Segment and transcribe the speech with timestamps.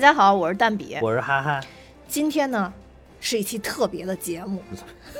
[0.00, 0.96] 大家好，我是蛋比。
[1.02, 1.62] 我是憨憨
[2.08, 2.72] 今天呢
[3.20, 4.62] 是一期特别的节目，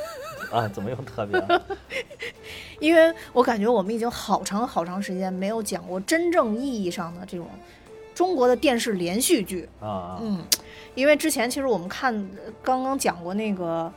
[0.50, 1.62] 啊，怎么又特别了？
[2.80, 7.46] 因为我感觉我们已经好长好长时间没有讲过真正意义上的这种
[8.14, 9.68] 中国的电视连续剧。
[9.82, 10.43] 啊啊嗯，
[10.94, 13.93] 因为之前其实我们看呃刚刚讲过那个，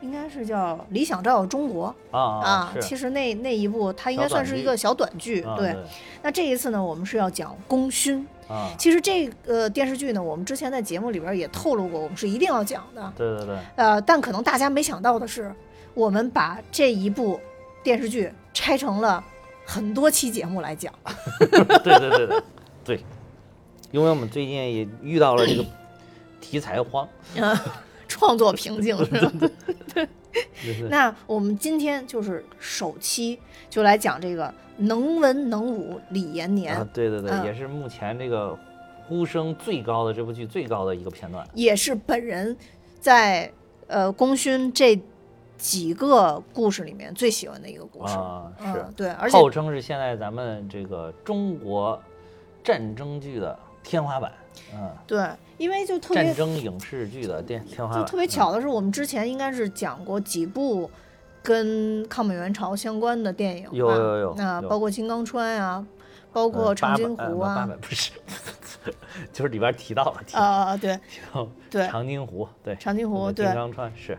[0.00, 2.74] 应该是叫《理想照耀中国》啊啊！
[2.80, 5.42] 其实那那一部它应该算是一个小短剧。
[5.42, 5.76] 啊对，
[6.22, 8.24] 那这一次呢，我们是要讲功勋。
[8.50, 13.12] 啊，其实这个电视剧呢，我们之前在节目里边也透露过，我们是一定要讲的。
[13.16, 15.54] 对对对，呃，但可能大家没想到的是，
[15.94, 17.38] 我们把这一部
[17.84, 19.22] 电视剧拆成了
[19.64, 20.92] 很多期节目来讲。
[21.38, 22.42] 对对对对
[22.84, 23.04] 对，
[23.92, 25.64] 因为我们最近也遇到了这个
[26.40, 27.56] 题材荒，呃，
[28.08, 29.32] 创作瓶颈是吧？
[29.94, 30.08] 就是
[30.88, 38.56] 那我们今天就是首期就来讲这个能文能武李延年，啊，对对对，嗯也是目前这个
[39.06, 41.46] 呼声最高的这部剧最高的一个片段。
[41.54, 42.56] 也是本人
[43.00, 43.50] 在
[43.86, 45.00] 呃功勋这
[45.58, 48.14] 几个故事里面最喜欢的一个故事。
[48.14, 52.00] 啊，是嗯，对，而且号称是现在咱们这个中国
[52.64, 54.32] 战争剧的天花板，
[54.74, 55.28] 嗯，对，
[55.60, 60.90] 因为就特别战争影视剧的电天花板，就特别嗯巧的是，我们之前应该是讲过几部
[61.42, 65.86] 跟抗美援朝相关的电影吧，有有有那有包括金刚川啊，
[66.32, 68.12] 包括呃长津湖啊，呃八百不是，
[69.34, 73.44] 就是里边提到了提到啊、对提到对，长津湖，对，长津湖对。
[73.44, 73.54] 金。
[73.54, 74.16] 刚川是，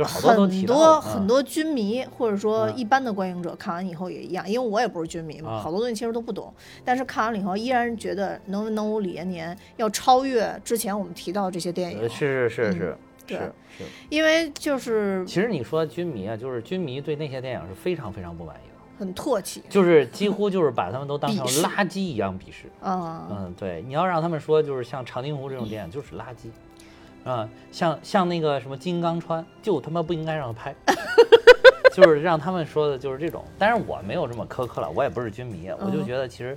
[0.00, 2.76] 就是好多都很提到多嗯很多军迷或者说嗯。
[2.76, 6.52] 一般的观影者看完以后也一样，因为我也不是军迷嘛，啊好多东西其实都不懂，
[6.84, 13.44] 但是看完了以后依然觉得能文能武李延年要超越之前我们提到的这些电影呃，是是是嗯是对是。
[13.78, 13.84] 是。
[14.08, 15.24] 因为就是。
[15.26, 19.62] 其实你说军迷啊，就是军迷对那些电影是非常非常不满意的，很唾弃。
[19.68, 22.64] 就是几乎就是把他们都当成垃圾一样鄙视。
[22.82, 26.48] 嗯，嗯，对，你要让他们说就是像长津湖这种电影就是垃圾。
[27.24, 30.74] 啊、像像那个什么金刚川，就他妈不应该让他拍，
[31.92, 33.44] 就是让他们说的就是这种。
[33.58, 36.56] 但是我没有这么苛刻了，我也不是军迷，我就嗯觉得其实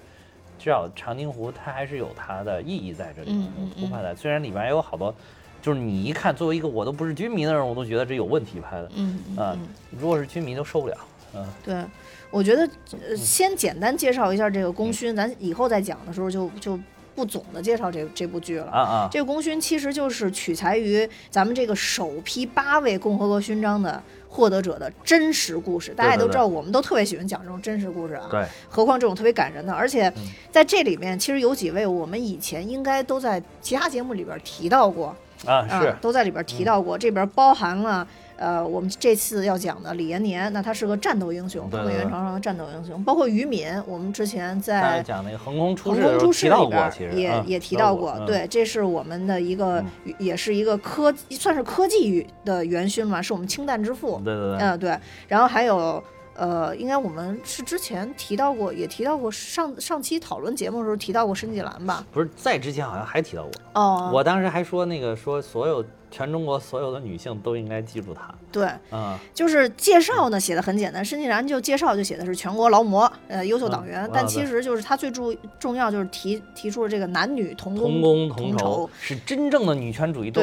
[0.58, 4.16] 至少长津湖它还是有它的意义在这里嗯面，嗯有突拍的。
[4.16, 5.14] 虽然里边也有好多，
[5.62, 8.90] 就是你一看作为一个我都不是军迷的人，我都觉得这有问题拍的。
[8.96, 10.98] 嗯嗯啊嗯，如果是军迷都受不了。
[11.36, 11.84] 嗯，对，
[12.30, 12.70] 我觉得
[13.10, 16.80] 呃，先简单介绍一下这个功勋，咱以后再讲的时候就就
[17.16, 18.72] 不总的介绍这这部剧了。
[18.72, 25.94] 啊啊，这个功勋其实就是取材于咱们这个首批八位共和国勋章的获得者的真实故事。
[25.94, 28.28] 大家也都知道，我们都特别喜欢讲这种真实故事啊。
[28.30, 35.16] 对，何况这种特别感人的，而且嗯在这里面，其实有几位我们以前应该都在其他节目里边提到过
[35.46, 36.98] 啊是啊，都在里边提到过。
[36.98, 38.08] 这边包含了。
[38.44, 43.02] 呃，我们这次要讲的李延年，那他是个战斗英雄，抗美援朝上的战斗英雄。
[43.06, 46.02] 包括于敏，我们之前在讲那个横空出世
[46.50, 49.82] 里边其实也、嗯也提到过，嗯对，这是我们的一个，
[50.20, 54.22] 也是一个科，算是科技的元勋嘛，是我们氢弹之父。
[54.26, 55.00] 对对对，嗯、对。
[55.30, 56.04] 然后还有，
[56.36, 62.06] 呃，应该我们是之前提到过，也提到过上上期讨论节目的时候提到过申纪兰吧？
[62.12, 78.58] 不是在之前好像还提到过，哦，我当时还说那个说所有全中国所有的女性都应该记住她，对，嗯，就是介绍呢写的很简单，申纪兰就介绍就写的是全国劳模，呃，优秀党员，嗯但其实就是他最注重要就是提提出了这个男女同工同工工同酬。
[78.58, 80.42] 酬，是真正的女权主义斗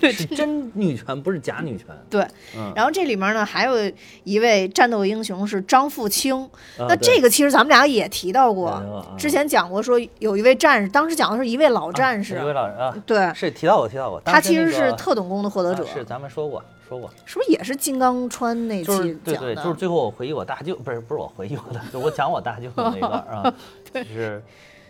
[0.00, 1.86] 对，是真女权，不是假女权。
[2.08, 2.26] 对，
[2.56, 3.92] 嗯，然后这里面呢，还有
[4.24, 6.42] 一位战斗英雄是张富清。
[6.78, 14.20] 啊那这个其实咱们俩也提到过，对之前讲过，说有一位战士，当时讲的是一位老战士，一位老人啊，对，是提到过，提到过。
[14.24, 19.64] 他其实是特等功的获得者，啊是咱们说过说过，是不是也是金刚川那就是期对对，讲的？
[19.64, 23.54] 就是最后我回忆我大舅，不是不是我回忆我的， 就我讲我大舅的那个啊，
[23.92, 24.42] 就是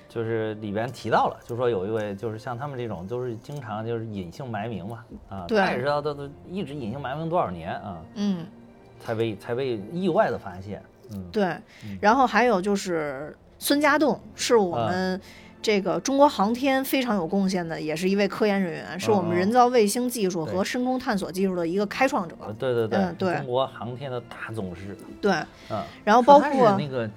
[0.09, 8.47] 就是里边提到了，就说有一位就是像他们这种，都是经常就是隐姓埋名嘛，啊，对他也知道他都一直隐姓埋名多少年啊，嗯，
[8.99, 10.83] 才被才被意外的发现，
[11.13, 11.57] 嗯，对。
[12.01, 15.21] 然后还有就是孙家栋，是我啊们。
[15.61, 22.37] 这个中国航天非常有贡献的，也是一位科研人员，是我们人造卫星技术和深空探索技术的一个开创者。
[22.41, 25.33] 呃对对对，嗯对中国航天的大宗师，对，
[25.69, 27.11] 嗯，然后包括那个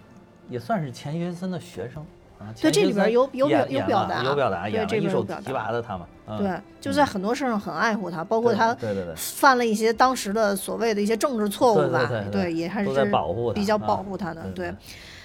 [0.50, 2.04] 也算是钱学森的学生。
[2.42, 13.04] 啊，对这里边有有表有表达有表达，对这边一手提有表达拔的他们，嗯对，就在很多事上很爱护他，包括他对对对犯了一些当时的所谓的一些政治错误吧，对对也还是比较
[13.76, 14.74] 啊保护他的，对。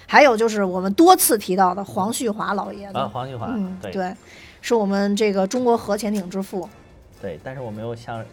[0.09, 4.15] 还有就是我们多次提到的黄旭华老爷子，啊，黄旭华，嗯，对对，
[4.61, 6.69] 是我们这个中国核潜艇之父，
[7.21, 8.23] 对，但是我没有想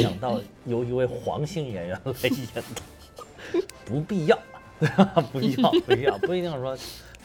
[0.00, 4.38] 想到由一位黄姓演员来演的，不必要，
[5.30, 6.74] 不必要，不必要，不一定说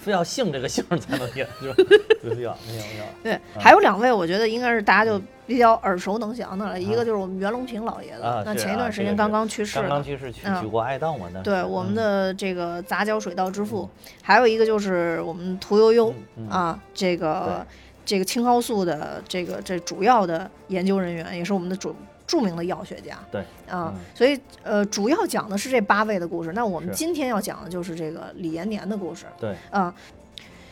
[0.08, 1.76] 非要姓这个姓才能赢，是吧？
[2.24, 3.04] 不需要，没有没有。
[3.22, 6.82] 对，还有两位，我觉得应该是大家就比较耳熟能详的了。
[6.82, 9.90] 一个就是我们袁隆平老爷子，那前一段时间刚刚去世了。
[9.90, 13.90] 刚刚去世，举国哀悼嘛，那对，我们嗯的这个杂交水稻之父，
[14.22, 17.66] 还有一个就是我们屠呦呦嗯啊，这个
[18.06, 21.94] 这个青蒿素的这个这主要的研究人员，也是我们的主
[22.28, 23.18] 著名的药学家。
[23.32, 26.52] 对啊嗯，所以呃，主要讲的是这八位的故事。
[26.54, 29.26] 那我们今天要讲的就是这个李延年的故事。
[29.40, 29.94] 对啊，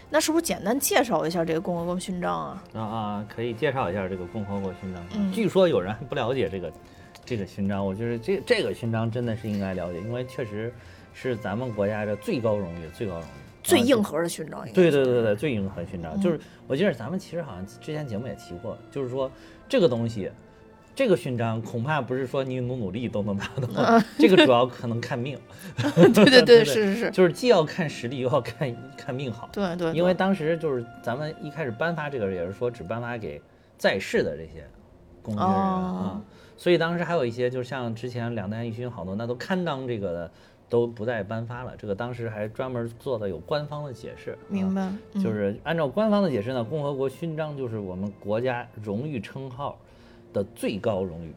[0.09, 2.63] 那是不是简单介绍一下这个共和国勋章啊？
[2.73, 5.01] 啊啊，可以介绍一下这个共和国勋章。
[5.15, 6.71] 嗯据说有人还不了解这个
[7.23, 10.71] 这个勋章，我觉得这这个勋章真的是应该了解，因为确实
[11.13, 19.31] 是咱们国家的最高荣誉，最高荣誉，啊最硬核的勋章对，对对对，最硬核勋章、嗯就是，我记得咱们其实好像之前节目也提过，就是说
[19.67, 20.29] 这个东西，
[20.95, 25.37] 这个勋章恐怕不是说你努努力都能拿到， 这个主要可能看命，
[26.13, 29.49] 对对 对，对是是是，就是既要看实力，又要看看命好。
[29.51, 29.93] 对对，对。
[29.93, 33.41] 因为当时就是咱们一开始颁发这个，也是说只颁发给
[33.77, 34.65] 在世的这些
[35.21, 35.71] 公职人员啊、
[36.15, 36.21] 哦
[36.57, 40.31] 所以当时还有一些，就是像之前两弹一勋好多，那都堪当这个的
[40.69, 41.73] 都不再颁发了。
[41.77, 45.21] 这个当时还专门做的有官方的解释，啊明白，嗯。
[45.21, 49.77] 就是按照官方的解释呢，共和国勋章就是我们国家荣誉称号
[50.35, 51.33] 的最高荣誉，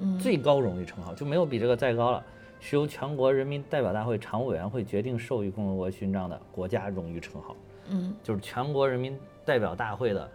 [0.00, 0.18] 嗯。
[0.18, 2.22] 最高荣誉称号就没有比这个再高了，
[2.58, 7.56] 是由全国人民代表大会常务委员会决定授予共和国勋章的国家荣誉称号，
[7.88, 8.14] 嗯。
[8.22, 10.28] 就是全国人民代表大会的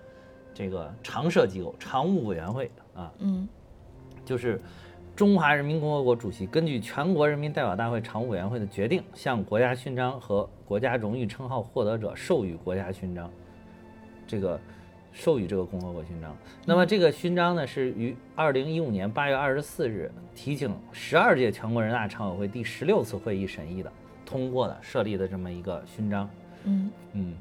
[0.54, 3.48] 这个常设机构常务委员会啊，嗯。
[4.24, 4.60] 就是
[5.16, 13.30] 中华人民共和国主席根据全国人民代表大会常务委员会的决定，向国家勋章和国家荣誉称号获得者授予国家勋章，
[14.26, 14.60] 这个
[15.16, 16.36] 授予这个共和国勋章。
[16.66, 23.92] 那么这个勋章呢，是于二零一五年八月二十四日提请十二届全国人大常委会第十六次会议审议的
[24.26, 26.30] 通过的设立的这么一个勋章。
[26.66, 26.92] 嗯。
[27.14, 27.34] 嗯，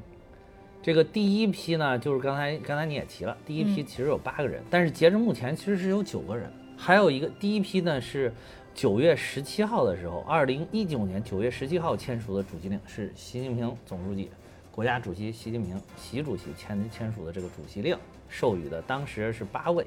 [0.81, 3.87] 这个第一批呢，就是刚才刚才你也提了，第一批嗯。
[3.87, 8.33] 其实有八个人，但是截至目前其实是有九个人，还有一个第一批呢是
[8.73, 14.31] 九月十七号的时候，二零一九年九月十七号签署的主席令，是习近平总书记、
[14.75, 17.97] 国家主席习近平习主席签签署的这个主席令，
[18.29, 19.87] 授予的当时是八位，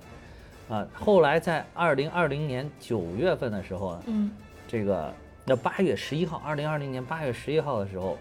[0.69, 4.31] 啊，后来在二零二零年九月份的时候呢，嗯。
[4.65, 5.13] 这个
[5.45, 8.17] 那八月十一号，二零二零年八月十一号的时候，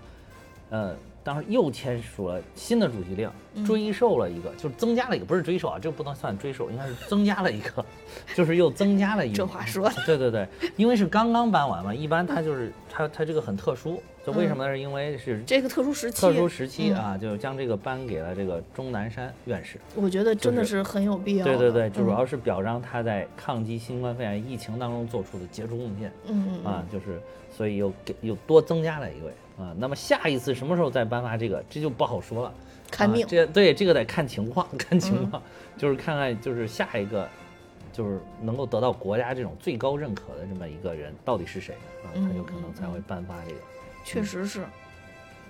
[0.71, 3.28] 呃，当时又签署了新的主席令，
[3.67, 7.84] 追授了一个，就是增加了一个，不是追授啊，这个不能算追授，应该是增加了一个，
[8.32, 9.37] 就是又增加了一个。
[9.37, 10.46] 这话说的，对对对，
[10.76, 14.70] 因为是刚刚搬完嘛，一般它就是它它这个很特殊，就为什么呢？
[14.70, 19.81] 是因为是这个特殊时期，特殊时期嗯啊，就将这个颁给了这个钟南山院士。
[19.96, 21.56] 我觉得真的是很有必要的。
[21.56, 26.12] 对对对，就主嗯要是表彰他在抗击新冠肺炎疫情当中做出的杰出贡献。
[26.29, 27.20] 嗯嗯啊，就是
[27.50, 29.75] 所以又给又多增加了一位啊。
[29.79, 32.55] 那么下一次什么时候再颁发这个，这就不好说了，
[32.91, 35.43] 看命啊、这对这个得看情况， 看嗯情况，
[35.76, 37.29] 就是看看就是下一个，
[37.93, 41.75] 就是能够得到国家这种最高认可的这么一个人到底是谁
[42.05, 43.61] 啊，他有可能才会颁发这个。
[44.05, 44.62] 确实是。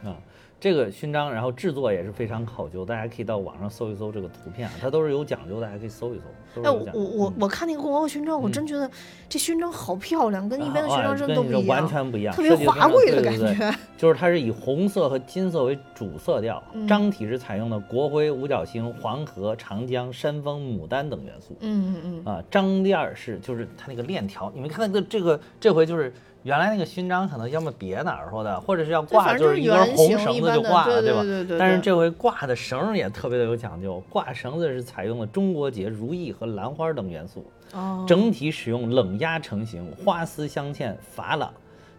[0.04, 0.14] 啊，
[0.58, 6.24] 这个勋章，然后制作也是非常考究，大家可以到网上搜一搜这个图片啊，它都是有讲究，大家可以搜一搜。
[6.62, 8.90] 哎，我我我看那个共和国勋章，我真觉得
[9.28, 13.74] 这勋章好漂亮，跟一般的勋啊章真的跟你说都不一样，完全不一样，特别华贵的感觉。
[13.98, 21.54] 就是它是以红色和金色为主色调，嗯章体是采用的国徽、五角星、黄河、长江、山峰、牡丹等元素。
[21.60, 26.12] 嗯嗯嗯，啊，章链儿是就是它那个链条，你们看那个这个这回就是
[26.46, 31.22] 原来那个勋章可能要么别哪儿说的，或者是要挂就是一根红绳子就挂了，对吧？
[31.22, 41.52] 对对对对但是这回挂的绳也特别的有讲究，挂绳子是采用了中国结、如意和兰花等元素，哦，整体使用冷压成型、花丝镶嵌、珐琅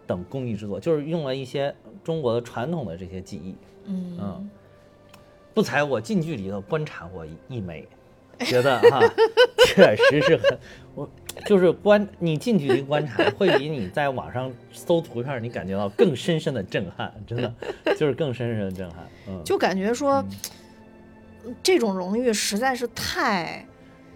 [0.07, 3.53] 等工艺制作，就是用了一些中国的传统的这些技艺。
[3.87, 4.49] 嗯嗯，
[5.53, 7.85] 不才我近距离的观察过一一枚，
[8.39, 9.01] 觉得哈，
[9.67, 10.57] 确实是很，
[10.95, 11.09] 我
[11.45, 17.53] 就是观你近距离观察，会比你在网上搜图片你感觉到更深深的震撼，真的
[17.97, 19.07] 就是更深深的震撼。
[19.27, 20.23] 嗯，就感觉说。
[21.63, 23.65] 这种荣誉实在是太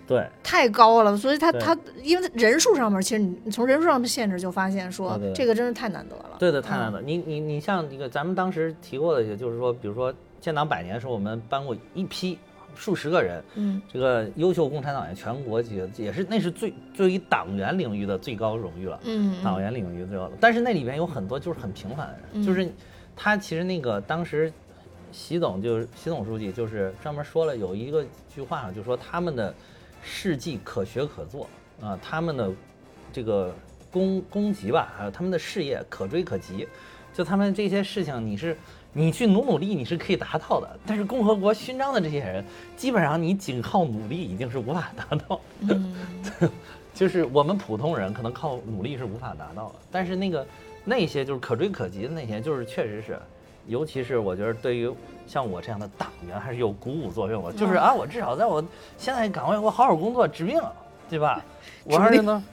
[0.05, 6.31] 对太高了，所以他他因为人数上面，其实你你从人数上面限制就发现说对对对这个真是太难得了。
[6.37, 7.01] 对的，太难嗯。
[7.05, 12.37] 你你你像那个咱们当时提过的，也就是说，比如说建党百年的时候，我们颁过一批
[12.75, 13.81] 数十个人，嗯。
[13.91, 18.99] 这个优秀共产党员全国级的，也是那是最对于党员领域的最高荣誉了。
[19.03, 19.43] 嗯嗯。
[19.43, 22.71] 党员领域最高的，但是那里面有很多就是很平凡的人，就是
[23.15, 24.51] 他其实那个当时
[25.11, 29.53] 习总就是习总书记就是专门说了有一个句话，就说他们的
[30.01, 31.49] 事迹可学可做
[31.81, 32.49] 啊，他们的
[33.11, 33.53] 这个
[33.91, 36.67] 功功绩吧，还有他们的事业可追可及，
[37.13, 38.55] 就他们这些事情，你是
[38.93, 40.69] 你去努努力，你是可以达到的。
[40.85, 42.43] 但是共和国勋章的这些人，
[42.75, 45.39] 基本上你仅靠努力已经是无法达到。
[45.61, 45.95] 嗯，
[46.93, 50.45] 就是我们普通人可能靠努力是无法达到的，但是那个
[50.83, 53.17] 那些就是可追可及的那些，就是确实是，
[53.67, 54.91] 尤其是我觉得对于
[55.25, 57.53] 像我这样的党员还是有鼓舞作用的。
[57.53, 58.61] 就是啊，我至少在我
[58.97, 60.61] 现在岗位我好好工作治病，
[61.09, 61.41] 对吧？
[61.85, 62.43] 我要是能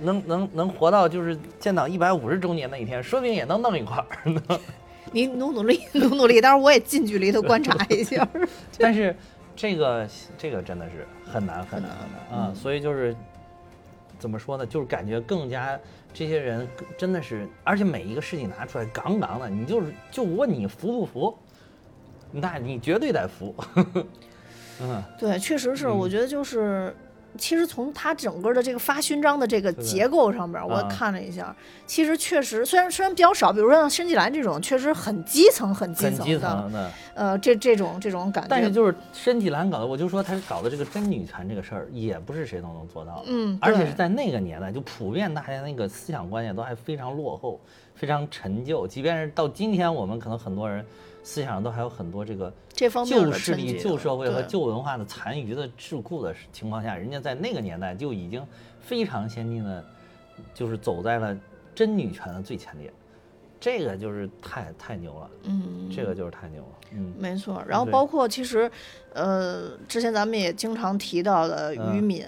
[0.00, 4.60] 能能能活到就是建党一百五十周年那一天，说不定也能弄一块儿呢。
[5.12, 8.26] 你努努力， 努努力，待会儿我也近距离的观察一下。
[8.78, 9.14] 但是
[9.56, 13.14] 这个这个真的是很难很难很难啊，所以就是
[14.18, 14.66] 怎么说呢？
[14.66, 15.78] 就是感觉更加
[16.12, 21.38] 这些人真的是，而且每一个事情拿出来杠杠的，你就是就问你服不服？
[22.30, 23.54] 那你绝对得服。
[24.80, 26.94] 嗯，对，确实是，嗯我觉得就是。
[27.36, 31.54] 其实从它整个的这个发勋章的这个结构上边，我啊看了一下，
[31.86, 36.92] 其实确实虽然虽然比较少，比如说像申纪兰这种，确实很基层、很基很基层的，层的。
[37.14, 38.48] 呃，这这种这种感觉。
[38.48, 43.24] 但是就是申纪兰搞的，我就说他搞的这个真女权这个事儿，也不是谁都能做到的。
[43.26, 47.60] 嗯，而且是在那个年代，就普遍大家那个思想观念都还非常落后，
[47.94, 48.86] 非常陈旧。
[48.86, 50.84] 即便是到今天，我们可能很多人
[51.22, 58.44] 思想上都还有很多这个这方面旧势力、旧社会和旧文化的残余的桎梏的情况下，人家在那个年代就已经
[58.80, 59.84] 非常先进的，
[60.54, 61.36] 就是走在了
[61.74, 62.92] 真女权的最前列。
[63.60, 67.12] 这个就是太太牛了，嗯，这个就是太牛了，嗯。
[67.18, 68.70] 没错，然后包括其实，
[69.12, 72.24] 呃，之前咱们也经常提到的于嗯敏，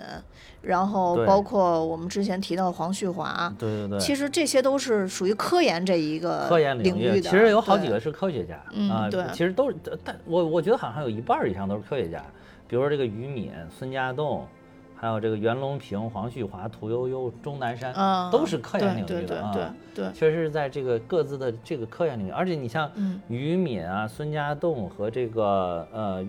[0.63, 7.21] 然后包括我们之前提到的黄旭华，对对对，其实这些都是属于科研这一个科研领域，的。
[7.23, 12.23] 其实有好几个是科学家嗯啊，对其实都是，但我我觉得好像有一半儿以上都是科学家，
[12.69, 14.47] 比如说这个于敏、孙家栋，
[14.95, 19.51] 还有这个袁隆平、黄旭华、屠呦呦、钟南山，啊，都是科研领域的啊。
[19.55, 19.63] 对
[19.95, 26.29] 对对，确实是在这个各自的这个科研领域，而且你像嗯于敏啊、孙家栋和这个呃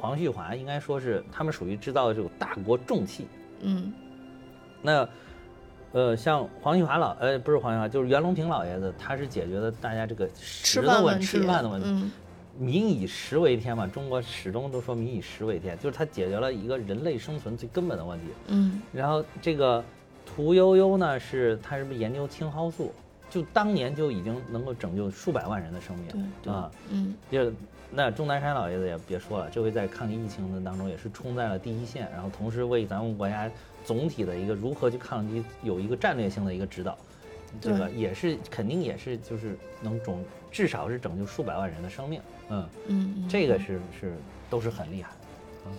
[0.00, 3.26] 黄旭华，应该说是他们属于制造这种大国重器。
[3.60, 3.92] 嗯
[4.82, 5.08] 那
[5.92, 11.88] 呃，像黄旭华老呃不是黄旭华，就是袁隆平老爷子，他是解决了大家这个吃食的问饭问题，吃饭的问题。
[11.88, 12.10] 嗯
[12.56, 18.26] 民以食为天嘛，中国始终都说民以食为天，就是他解决了一个人类生存最根本的问题。
[18.46, 19.84] 嗯然后这个
[20.24, 22.94] 屠呦呦呢，是他是不是研究青蒿素，
[23.34, 26.52] 就当年就已经能够拯救数百万人的生命。
[26.52, 26.70] 啊。
[26.88, 27.12] 嗯。
[27.28, 27.52] 就
[27.90, 33.50] 那钟南山老爷子也别说了，这回在抗击疫情的当中也是冲在了第一线，然后同时为咱们国家
[33.84, 36.96] 总体的一个如何去抗击有一个战略性的一个指导，
[37.60, 37.78] 这对。
[37.80, 44.14] 个也是肯定也是就是能拯至少是拯救数百万人的生命，嗯，嗯，嗯这个是是
[44.48, 45.10] 都是很厉害。
[45.64, 45.70] 的，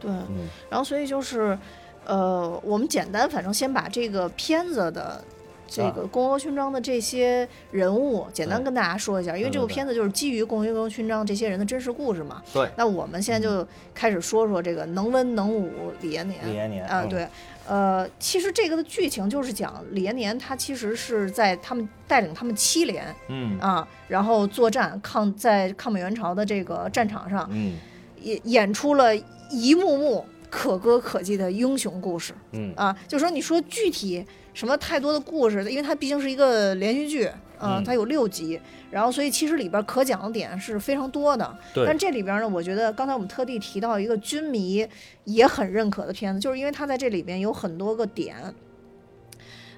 [0.00, 0.48] 对，嗯。
[0.68, 1.56] 然后所以就是，
[2.04, 5.24] 呃，我们简单反正先把这个片子的。
[5.66, 12.42] 这啊个共和勋章的这些人物，简单跟大家说一下，因为这部片子就是基于共和勋章这些人的真实故事嘛。
[12.52, 16.40] 对，那我们现在就开始说说这个能文能武李延年。
[16.48, 17.28] 李延年啊，嗯对，
[17.66, 27.76] 呃，其实这个的剧情就是讲李延年他其实是在他们带领他们七连嗯啊，然后作战抗在抗美援朝的这个战场上，嗯
[28.22, 29.14] 演演出了
[29.50, 32.96] 一幕幕可歌可泣的英雄故事嗯啊。
[33.06, 34.24] 就说你说具体
[34.56, 37.26] 什么太多的故事，因为它毕竟是一个连续剧，
[37.58, 38.58] 啊，嗯它有六集，
[38.90, 41.58] 然后所以其实里边可讲的点是非常多的。
[41.74, 44.88] 对但这里边呢，我觉得刚才我们特地提到一个军迷
[45.24, 48.34] 也很认可的片子，就是因为它在这里边有很多个点，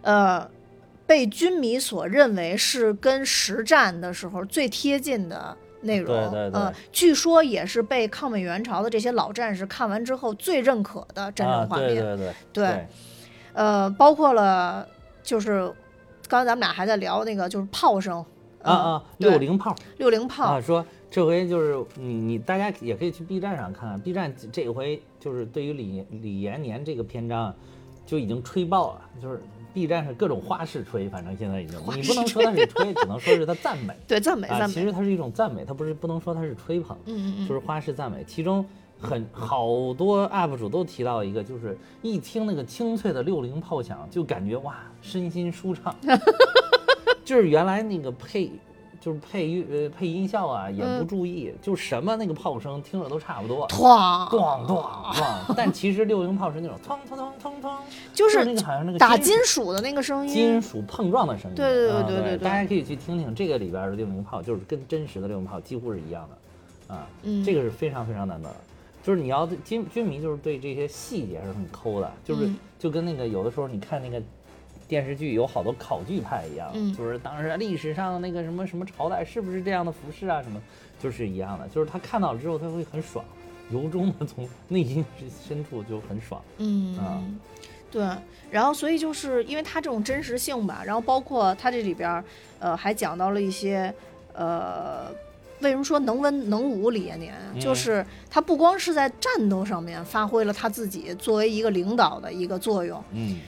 [0.02, 0.48] 呃，
[1.08, 6.30] 被军迷所认为是跟实战的时候最贴近的内容。
[6.30, 11.88] 对对对呃，据说也是被抗美援朝的这些老战士看完之后最认可的战啊争画面。
[11.88, 12.86] 对对对对
[13.58, 14.86] 呃，包括了
[15.20, 15.68] 就是
[16.28, 18.24] 刚才咱们俩还在聊那个就是炮声。
[18.62, 27.54] 啊啊六零炮六零炮，啊，说这回就是你你大家也可以去 B 站上看看，B 站这回就是对于李李延年这个篇章啊
[28.04, 29.40] 就已经吹爆了，就是
[29.72, 38.64] B 站是各种花式吹，反正现在已经你不能说它是吹，只能说是它赞美 对赞美啊，赞美，其实它是一种赞美，它不是不能说它是吹捧，嗯嗯嗯，就是花式赞美，其中。
[39.00, 45.94] 很好多 UP 主都提到一个，就是一听那个清脆的六零炮响，就感觉哇，身心舒畅。
[47.24, 48.50] 就是原来那个配，
[49.00, 55.54] 就是配乐呃配音效啊，也不嗯注意，就什么那个炮声听着都差不多，哐，咣咣咣。
[55.54, 57.76] 但其实六零炮是那种哐哐哐哐哐，
[58.14, 61.54] 就是那个好像那个打金金属的那个声音，金属碰撞的声音。
[61.54, 66.26] 对对对啊对对对对大家可以去听听这个里边的六零炮，就是跟真实的六零炮几乎是一样
[66.88, 68.56] 的，啊，嗯这个是非常非常难得的。
[69.02, 72.56] 就是你要对军军迷，就是对这些细节是很抠的，就是、嗯。
[72.78, 74.22] 就跟那个有的时候你看那个
[74.86, 76.92] 电视剧有好多考据派一样，嗯。
[76.94, 80.60] 就是当时历史上那个什么什么朝代是不是这样的服饰啊什么，
[81.00, 83.24] 就是一样的，就是他看到了之后他会很爽，
[83.70, 85.04] 由衷的从内心
[85.46, 86.40] 深处就很爽。
[86.58, 86.96] 嗯。
[86.98, 87.22] 啊，
[87.90, 88.06] 对，
[88.50, 92.24] 然后所以就是因为它这种真实性吧，然后包括它这里边儿，
[92.58, 93.92] 呃，还讲到了一些，
[94.34, 95.10] 呃，
[95.60, 97.54] 为什么说能文能武李延年啊？
[97.60, 103.38] 就嗯是他不光是在战斗上面发挥了他自己作为一个领导的一个作用，嗯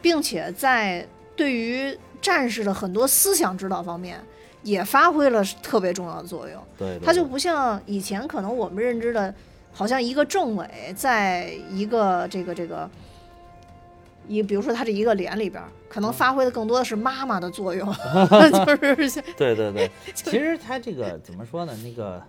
[0.00, 4.20] 并且在对于战士的很多思想指导方面
[4.62, 6.62] 也发挥了特别重要的作用。
[6.76, 9.34] 对对对它就不像以前可能我们认知的，
[9.72, 12.88] 好像一个政委在一个这个这个
[14.28, 17.86] 一，比如说他这一个连里边，可能发挥的更多的是妈妈的作用，
[18.66, 21.74] 就是像 对对对， 其实他这个怎么说呢？
[21.82, 22.22] 那个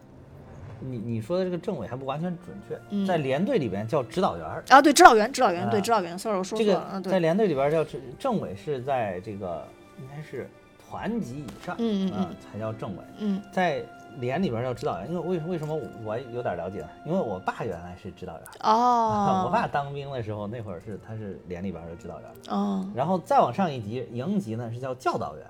[0.79, 4.63] 你你说的这个政委还不完全准确，嗯在连队里边叫指导员儿。
[4.69, 10.49] 啊，对，指导员，指导员，啊对，指导员，sorry，我说这个错了，这个，在连队里边叫政政委是在这个应该是
[10.89, 13.03] 团级以上，嗯嗯嗯啊才叫政委。
[13.17, 13.83] 嗯在
[14.19, 16.85] 连里边儿叫指导员，因为为为什么我有点了解？
[17.05, 25.45] 因为我爸原来是指导员，哦， 我爸当兵的时候那会儿是他是连里边儿的指导员，哦，然后再往上一级营级呢是叫教导员，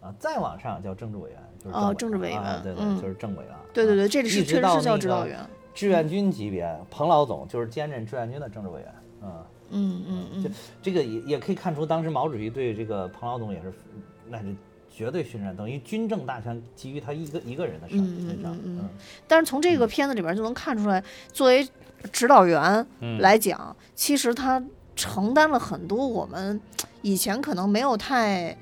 [0.00, 3.56] 啊，再往上叫政治委员，就是哦政治委员啊对对，嗯就是政委了。
[3.72, 5.38] 对对对，啊这里是确实是叫指导员，
[5.74, 9.32] 志愿军级别，彭老总就是兼任志愿军的政治委员，嗯。
[9.72, 10.52] 嗯嗯嗯，
[10.82, 13.72] 这个也也可以看出，当时毛主席对这个彭老总也是，
[14.28, 14.46] 那是
[14.90, 17.98] 绝对信任，等于军政大权基于他一个一个人的身
[18.42, 18.52] 上。
[18.52, 18.88] 嗯嗯嗯
[19.26, 21.66] 但是从这个片子里边就能看出来，作为
[22.12, 24.62] 指导员嗯来讲，其实他
[24.96, 26.60] 承担了很多我们
[27.02, 28.56] 以前可能没有太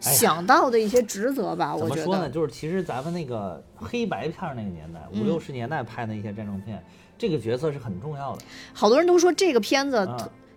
[0.00, 1.74] 想到的一些职责吧。
[1.74, 2.30] 我觉怎么说呢？
[2.30, 6.82] 就是其实咱们那个黑白片儿那个年代，五嗯六十年代拍的一些战争片，
[7.16, 8.42] 这个角色是很重要的。
[8.72, 10.08] 好多人都说这个片子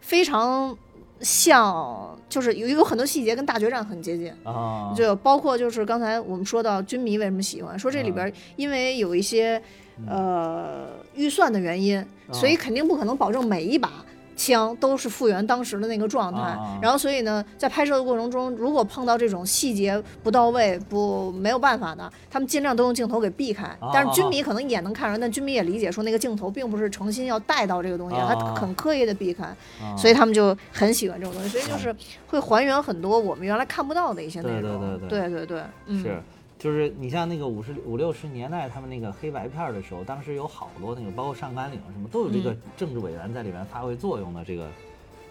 [0.02, 0.76] 非常
[1.22, 4.34] 像，就是有有很多细节跟大决战很接近。
[4.44, 9.62] 啊，就包括就是刚才我们说到军迷为什么喜欢，说这里边因为有一些
[10.08, 14.06] 呃预算的原因，所以肯定不可能保证每一把
[14.39, 16.39] 枪都是复原当时的那个状态。
[16.39, 23.65] 啊然后所以呢，在拍摄的过程中，如果碰到这种细节不到位、不没有办法的，他们尽量都用镜头给避开。
[23.80, 29.43] 啊但是军迷可能也能看出来，但军迷也理解说那个镜头并不是诚心要带到这个东西，啊他很刻意的避开，
[29.82, 31.49] 啊所以他们就很喜欢这种东西。
[31.49, 31.93] 所以就是
[32.28, 34.99] 会还原很多我们原来看不到的一些内对对容。
[34.99, 36.23] 对对对对嗯，是，
[36.60, 44.67] 就是你像那个五十五六十年代他们那个黑白片儿的时候，当时有好多那个，包括上甘岭什么，都有这个嗯政治委员在里面发挥作用的这个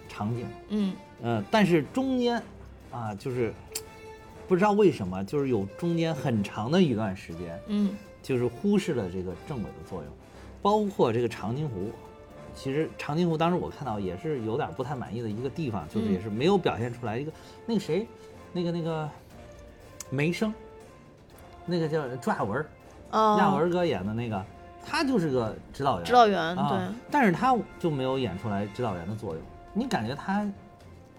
[0.08, 0.46] 场景。
[0.70, 2.42] 嗯呃，但是中间
[2.90, 3.52] 啊，就是
[4.48, 10.10] 不知道为什么，就是有中间很长的一段时间，嗯就是忽视了这个政委的作用，
[10.62, 11.90] 包括这个长津湖。
[12.54, 17.30] 其实长津湖当时我看到也是有点不太满意的一个地方，就是嗯也是没有表现出来一个
[17.66, 18.06] 那个谁，
[18.52, 19.08] 那个那个
[20.10, 20.52] 梅生，
[21.68, 22.64] 那个叫朱亚文
[23.12, 24.44] 亚文儿哥演的那个，
[24.85, 26.96] 他就是个指导员，指导员啊，对。
[27.11, 29.42] 但是他就没有演出来指导员的作用，
[29.74, 30.50] 你感觉他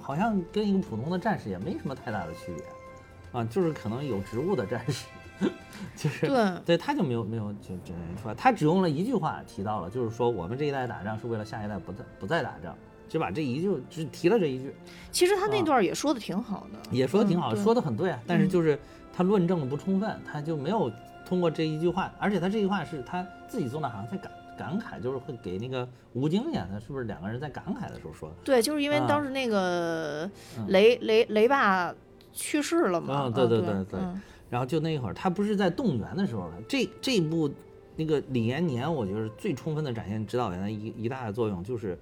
[0.02, 5.06] 好像跟一个普通的战士也没什么太大的区别，啊，就是可能有职务的战士，
[5.96, 12.76] 就是对对，他就没有没有就展现出来，他只用了一句话提到了，就是说我们这一代打仗是为了下一代不再不再打仗，
[13.08, 14.74] 就把这一句只提了这一句，
[15.12, 15.64] 其实他那啊。
[15.64, 18.50] 段也说的挺好的，也说的挺好，嗯说的很对啊，但是嗯。
[18.50, 18.80] 就是
[19.20, 20.90] 他论证的不充分，他就没有
[21.26, 28.36] 通过这一句话，而且他这句话是他自己做那好像在感感慨，就是会给那个吴京演的，是不是两个人在感慨的时候说的？
[28.46, 30.24] 对，就是因为啊当时那个
[30.58, 31.94] 嗯雷雷雷爸
[32.32, 37.52] 去世了嘛，嗯对对对对对嗯然后就那一会儿，他不是在动员的时候了，这这部
[37.98, 42.00] 那个李延年，我觉得最充分的展现指导员的一一大的作用就是。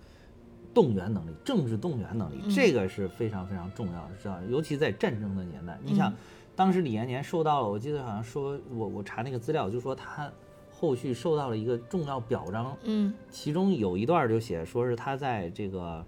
[0.73, 4.39] 动员能力，政治动员能力，嗯这个是非常非常重要的，知道？
[4.47, 6.15] 尤其在战争的年代，你想嗯，
[6.57, 10.27] 当时李延年受到了，我记得好像说，我我查那个资料，就说他
[10.71, 13.13] 后续受到了一个重要表彰，嗯。
[13.29, 16.03] 其中有一段就写说是他在这个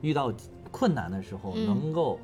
[0.00, 0.32] 遇到
[0.70, 1.66] 困难的时候，嗯。
[1.66, 2.20] 能够，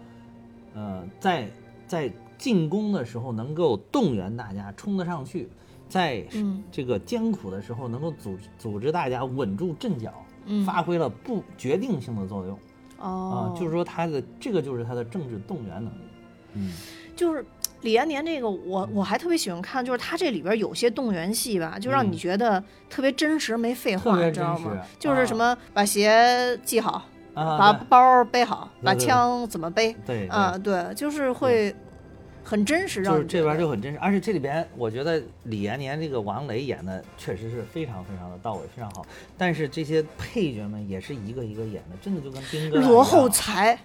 [0.73, 1.51] 呃，在
[1.85, 5.49] 在进攻的时候能够动员大家冲得上去，
[5.89, 6.63] 在嗯。
[6.71, 10.15] 这个艰苦的时候能够组组织大家稳住阵脚，
[10.47, 10.65] 嗯。
[10.65, 12.57] 发挥了不决定性的作用。
[13.01, 16.05] 啊、哦，就是说他的这个就是他的政治动员能力，
[16.53, 16.73] 嗯。
[17.17, 17.45] 就是
[17.85, 24.79] 李延年这个，我我还特别喜欢看，就是他这里边有些动员戏吧，就让你嗯觉得特别真实，没废话，你知道吗？
[24.99, 30.57] 就是什么把鞋系好，啊，把对包背好，把枪怎么背对啊？
[30.57, 31.75] 对，就是会
[32.43, 39.05] 很真实，让就是这边就很真实，而且这里边我觉得李延年这个王雷演的确实是非常非常的到位，非常好。
[39.37, 43.79] 但是这些配角们也是一个一个演的，真的就跟兵哥罗厚才，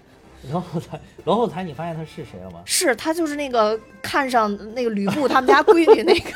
[0.50, 2.62] 罗后才，罗后才，你发现他是谁了吗？
[2.64, 6.30] 是他就是那个看上那个吕布他们家闺女那个，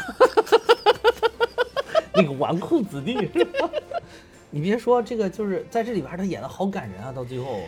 [2.15, 3.17] 那个纨绔子弟？
[4.51, 7.61] 你别说这个，就是在这里边他演的好感人啊，到最后，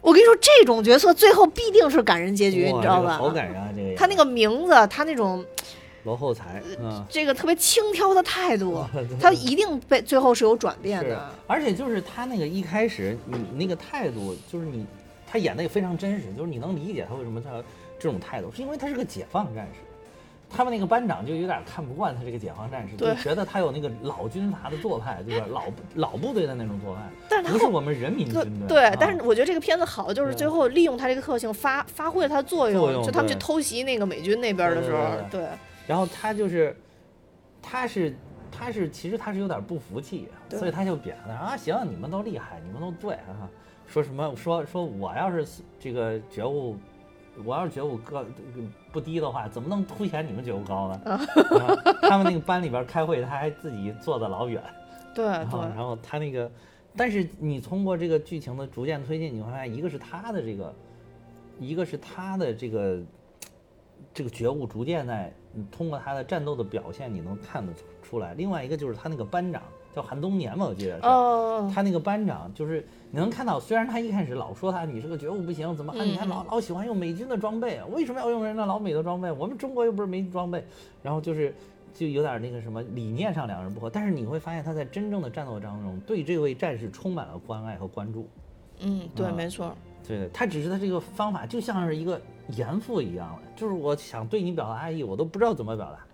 [0.00, 3.16] 我跟你说，这种角色最后必定是感人结局，你知道吧？
[3.16, 5.44] 这个好感人啊，这个他那个名字，他那种
[6.02, 7.04] 罗后才，嗯。
[7.08, 8.84] 这个特别轻佻的态度，
[9.20, 14.84] 他一定被最后是有转变的。，而且就是他那个一开始你那个态度，就是你
[15.26, 17.62] 他演的也非常真实，就是你能理解他为什么他
[17.98, 19.80] 这种态度，是因为他是个解放战士。
[20.48, 25.46] 他们那个班长就有点看不惯他这个解放战士，就觉得他有那个老军阀的做派，对吧？
[25.50, 25.64] 老
[25.96, 28.68] 老部队的那种做派， 但是他不是我们人民对军队。
[28.68, 32.80] 对啊，但是我觉得这个片子好，就是最后利用他这个特性发发挥了他的作用。
[32.80, 35.48] 作用就他们去偷袭那个美军那边的时候，对对
[35.84, 36.74] 然后他就是，
[37.60, 38.16] 他是
[38.52, 43.50] 他是其实他是有点不服气，所以他就扁他啊，行，你们都厉害，你们都对啊，
[43.86, 46.76] 说什么说说我要是这个觉悟，
[47.44, 48.24] 我要是觉悟高
[48.92, 51.00] 不低的话，怎么能凸显你们觉悟高呢？
[51.04, 51.20] 啊
[52.02, 54.62] 他们那个班里边开会，他还自己坐的老远，
[55.14, 56.50] 对然后对然后他那个，
[56.96, 60.74] 但是你通过这个剧情的逐渐推进，你会发现，一个是他的这个，
[61.58, 63.02] 一个是他的这个
[64.12, 68.34] 这个觉悟逐渐在，你通过他的战斗的表现，你能看得出出来。
[68.34, 69.62] 另外一个就是他那个班长
[69.96, 71.06] 叫韩冬年嘛，我记得是。
[71.06, 76.04] 哦，他那个班长就是你能看到，虽然他一开始老说他你是个觉悟不行，怎么啊？
[76.04, 79.32] 你还老老喜欢用美军的装备，为什么要用人家老美的装备？
[79.32, 80.62] 我们中国又不是没装备。
[81.02, 81.54] 然后就是
[81.94, 88.28] 就有点那个什么理念上两人不合，但是你会发现他在真正的战斗当中对这位战士充满了关爱和关注。
[88.80, 89.74] 嗯，对，啊没错，
[90.06, 96.05] 对对，他只是他这个方法就像是一个严父一样的，就是我想对你表达爱意，我都不知道怎么表达。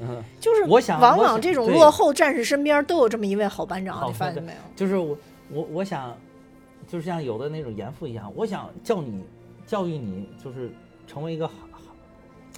[0.00, 4.58] 嗯，就是我想往往这种落后战士身边都有这么一位好班长，你发现没有？
[4.76, 5.18] 就是我
[5.50, 6.16] 我我想，
[6.86, 9.24] 就是像有的那种严父一样，我想教你
[9.66, 10.70] 教育你，就是
[11.06, 11.80] 成为一个好好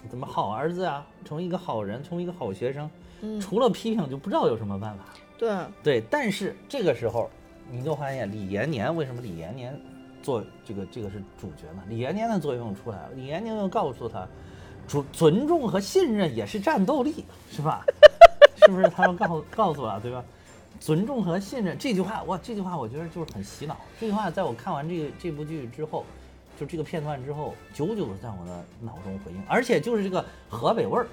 [0.08, 2.90] 怎么好儿子啊，成为一个好人，成为一个好学生。
[3.22, 5.04] 嗯，除了批评，就不知道有什么办法。
[5.38, 7.30] 对，对，但是这个时候
[7.70, 9.78] 你就发现李延年为什么李延年
[10.22, 11.82] 做这个这个是主角呢？
[11.88, 14.26] 李延年的作用出来了，李延年又告诉他，
[14.90, 17.84] 尊尊重和信任也是战斗力，是吧？
[18.58, 18.88] 是不是？
[18.88, 20.24] 他们告告诉了，对吧？
[20.80, 23.76] 尊重和信任这句话，哇，这句话我觉得就是很洗脑。
[24.00, 26.04] 这句话在我看完这个这部剧之后，
[26.58, 31.06] 就这个片段之后，久久的在我的脑中回应，而且就是这个河北味儿。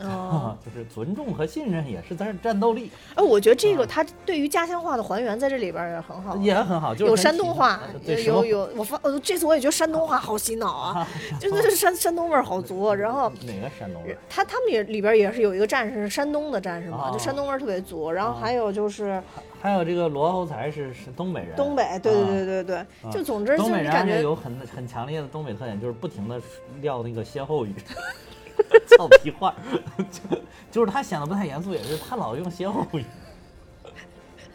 [0.06, 3.86] 哦，就是尊重和信任也是在战斗力，哎，我觉得这个啊。
[3.88, 11.08] 他对于家乡话的还原在这里边也很好，也很好，就是有山东话，有有我发，呃这次我也觉得山东话好洗脑啊，
[11.40, 12.92] 真的是山山东味儿好足。
[12.94, 14.16] 然后哪个山东人？
[14.28, 17.12] 他他们也里边也是有一个战士是山东的战士嘛，哦。
[17.12, 18.10] 就山东味儿特别足。
[18.10, 18.38] 然后哦。
[18.40, 19.20] 还有就是
[19.60, 22.86] 还有这个罗后才是是东北人，东北，对对对啊对对，啊。
[23.10, 26.40] 就总之就东北人还是感觉有很很强烈的东北特点，就是不停的
[26.80, 27.74] 撂那个歇后语，
[28.96, 29.54] 俏皮话，
[30.10, 30.38] 就
[30.70, 33.04] 就是他显得不太严肃，也是他老用歇后语。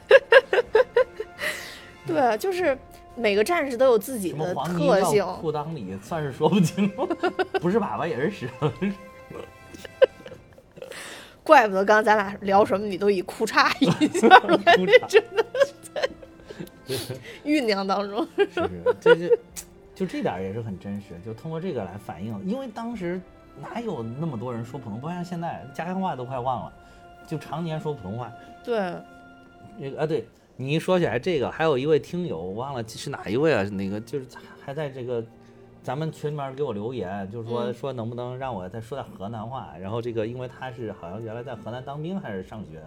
[2.05, 2.77] 对，就是
[3.15, 5.25] 每个战士都有自己的特性。
[5.41, 6.89] 裤裆里，算是说不清，
[7.61, 8.49] 不是粑粑也是屎。
[11.43, 15.21] 怪不得刚刚咱俩聊什么，你都以裤衩一下裤衩
[17.43, 18.25] 酝酿当中。
[18.37, 18.83] 是不是？
[19.01, 19.27] 这就
[19.95, 23.19] 就这点也是很真实，就通过这个来反映，因为当时
[23.61, 26.73] 哪有那么多人说普通，不像现在家乡话都快忘了，
[27.27, 28.31] 就常年说普通话。
[28.63, 28.95] 对，
[29.77, 33.63] 那个啊，对你一说起来这个，还有一位听友，我忘了是哪一位啊？
[33.63, 34.25] 那个就是
[34.63, 35.23] 还在这个
[35.83, 39.69] 咱们群里面给我留言，就是说、嗯说能不能让我再说点河南话。
[39.79, 42.81] 然后这个因为他是好像原来在河南当兵还是上学，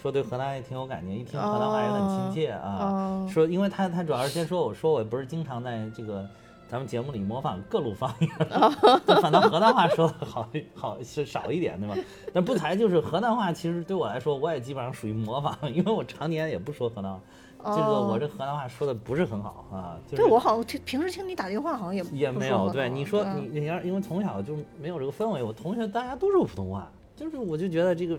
[0.00, 2.78] 说对河南也挺有感情，一听河南话也很亲切啊。
[2.80, 6.28] 哦说因为他他主要是先说我说我不是经常在这个。
[6.68, 8.30] 咱们节目里模仿各路方言，
[9.22, 11.96] 反倒河南话说的好 好是少一点，对吧？
[12.32, 17.20] 但不才就是河南话，其实对我来说，我也基本上属于模仿，因为我常年也不说河南话，
[17.64, 19.96] 这个哦我这河南话说的不是很好啊。
[20.06, 22.70] 就是、对我好像听平时听你打电话好像也也没有。
[22.70, 28.18] 对你说你你要因为从小就没有这个氛围，我同学大家都说普通话，就是我就觉得这个，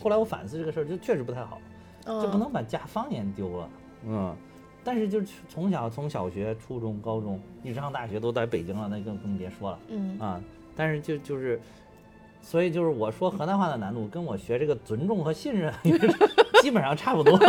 [0.00, 1.58] 后来我反思这个事儿，就确实不太好，
[2.06, 3.68] 就不嗯能把家方言丢了，
[4.06, 4.36] 嗯。
[4.88, 9.78] 但是就是从小从小学、初中、高中一直上大学都在北京了，那更更别说了。
[9.88, 10.40] 嗯啊，
[10.74, 11.60] 但是就就是，
[12.40, 15.70] 所以就是我说河南话的难度，跟我学这个尊重和信任
[16.62, 17.38] 基本上差不多。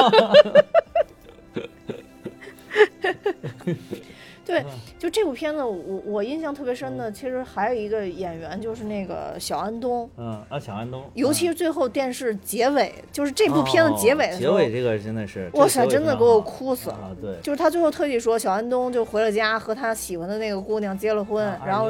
[4.46, 4.66] 对嗯。
[4.98, 11.50] 就这部片子我，我印象特别深的，其实还有一个演员就是那个小安东，嗯啊，小安东，尤其嗯。
[11.50, 16.96] 是最后电视结尾，就是这部片子结尾的时候，哦结尾这个真的是，哇塞，真的给我哭死了。
[16.96, 17.12] 啊！
[17.22, 21.90] 对，就是他最后特地说，小安东就回了家，和他喜欢的那个姑娘结了婚，啊然后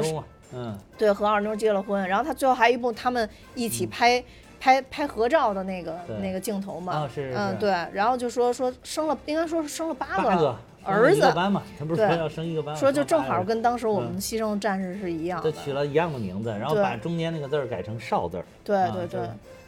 [0.54, 0.78] 嗯。
[0.98, 4.22] 对和二妞结了婚，然后他最后还有一部他们一起拍、
[4.58, 19.20] 拍拍合照的那个那个镜头嘛，啊是嗯对，然后就说说生了，应该说是生了八八个儿子，一个班嘛，他不是说要生一个班，说就正好跟当时我们嗯牺牲的战士是一样的，他取了一样的名字，然后把中间那个字儿改成少字儿，对啊对对。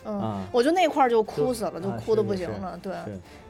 [0.04, 2.76] 嗯，啊我就那块儿就哭死了，就啊哭的不行了。
[2.82, 2.92] 对，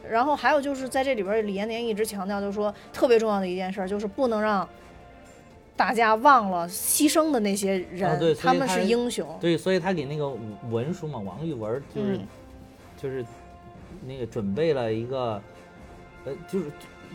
[0.06, 4.68] 然后还有就是在这里边，李延年一直强调，就是说特别重要的一件事儿，就是不能让
[5.74, 9.26] 大家忘了牺牲的那些人，啊对他们是英雄。
[9.40, 10.30] 对，所以他给那个
[10.70, 12.26] 文书嘛，王玉文就是、嗯
[13.02, 13.24] 就是
[14.06, 15.40] 那个准备了一个，
[16.24, 16.66] 呃，就是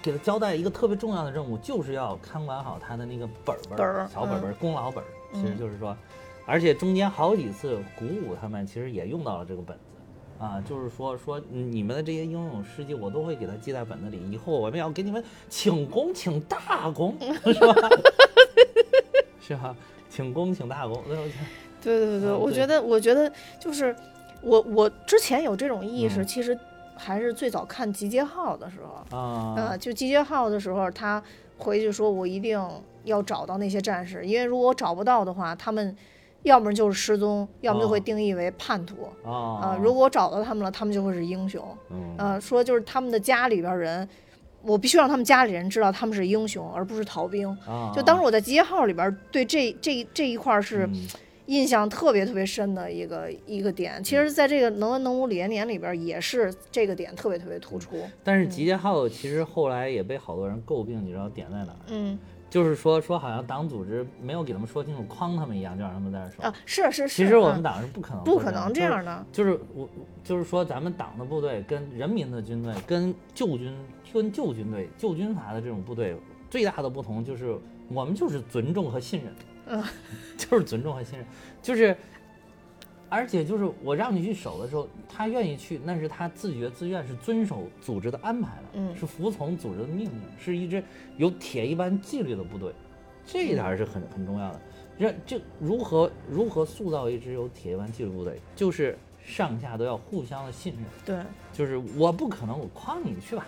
[0.01, 5.07] 给他交代一个特别重要的任务，就是要看管好他的那个本儿本儿嗯小本本儿、功劳本儿。
[5.33, 5.95] 其实嗯就是说，
[6.45, 9.83] 而且中间好几次鼓舞他们，其实也用到了这个本子。
[10.39, 14.19] 啊，就是说说嗯你们的这些英勇事迹，我都会给他记在本子里。
[14.29, 17.89] 以后我们要给你们请功，请大功， 是吧？
[19.41, 19.75] 是吧？
[20.09, 21.01] 请功，请大功。
[21.81, 23.95] 对对对对，我觉得，我觉得就是
[24.41, 26.57] 我我之前有这种意识，嗯其实
[26.97, 31.21] 还是最早看《集结号》的时候，啊，呃，就《集结号》的时候，他
[31.57, 32.59] 回去说，我一定
[33.03, 35.95] 要找到那些战士，因为如果我找不到的话，他们
[36.43, 39.09] 要么就是失踪，要么就会哦定义为叛徒。
[39.23, 39.31] 啊
[39.61, 41.63] 啊，如果我找到他们了，他们就会是英雄。
[41.89, 44.07] 嗯呃，说就是他们的家里边儿人，
[44.61, 47.49] 我必须让他们家里人知道他们是英雄，而不是逃兵。
[47.67, 51.07] 啊，就当时我在集结号里边儿对这这这一块儿是嗯
[51.47, 54.01] 印象特别特别深的一个一个点。
[54.03, 57.97] 其实，在这个《能文能武李延年》里边也是这个点特别特别突出。
[58.23, 61.79] 但是集结号其实后来也被好多人诟病，你知道点在哪儿？
[61.89, 62.17] 嗯
[62.49, 66.45] 就是说说好像党组织没有给他们说清楚，框他们一样，就让他们在那儿说。
[66.45, 69.25] 啊，是是是，其实我们嗯党是不可能不可能这样这样的。
[69.33, 69.89] 就是就是我
[70.23, 73.75] 就是说咱们党的部队跟人民的军队跟旧军
[74.13, 76.15] 跟旧军队旧军阀的这种部队
[76.49, 77.53] 最大的不同就是
[77.89, 79.33] 我们就是尊重和信任，
[79.67, 79.83] 嗯，
[80.37, 81.27] 就是尊重和信任，
[81.61, 81.95] 就是。
[83.09, 90.83] 而且就是我让你去守的时候，他愿意去，那是他自觉自愿，是遵守组织的安排的，嗯是服从组织的命令，是一支
[91.15, 92.73] 有铁一般纪律的部队，
[93.25, 94.59] 这一点是很很重要的。
[94.99, 103.47] 这这如何如何塑造一支有铁一般纪律部队，就是上下都要互相的信任，对，就是我不可能我诓你去吧，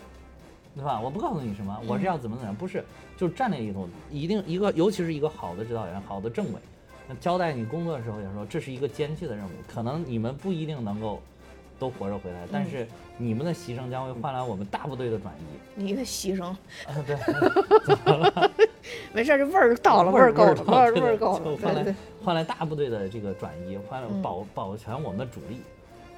[0.76, 1.00] 对吧？
[1.00, 2.84] 我不告诉你什么，我是要怎么怎么样，不是，
[3.18, 6.60] 就是战略意图，一定一个，尤其是一个好的指导员、好的政委，
[7.08, 11.22] 那交代你工作的时候也说，这是一个艰巨的任务，可能你们不一定能够
[11.78, 15.60] 都活着回来，但是你们的牺牲将会换来我们大部队的转移。
[15.76, 16.58] 你的牺牲，啊，
[17.06, 17.18] 对
[19.14, 21.96] 没事儿，这味儿到了，味够了，味儿味儿够了，就换来。
[22.24, 25.62] 换来大部队的这个转移，换来嗯保保全我们的主力。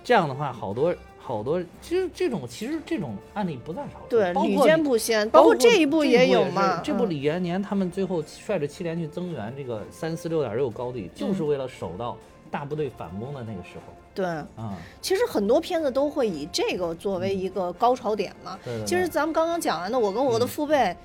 [0.04, 0.94] 这样的话，好多
[1.32, 6.82] 好多，其实这种其实这种案例不在少数，对，屡包括李见不鲜，包包括这一部也有嘛。
[6.84, 12.18] 这部嗯李延年他们最后率着七连去增援这个三四六点六高地，就是嗯为了守到
[12.50, 14.78] 大部队反攻的那个时候对，啊。
[15.02, 18.60] 其实很多片子都会以这个作为一个高潮点嘛。
[18.64, 20.76] 对对对其实咱们刚刚讲完的，我跟我的嗯父辈。
[20.76, 20.96] 我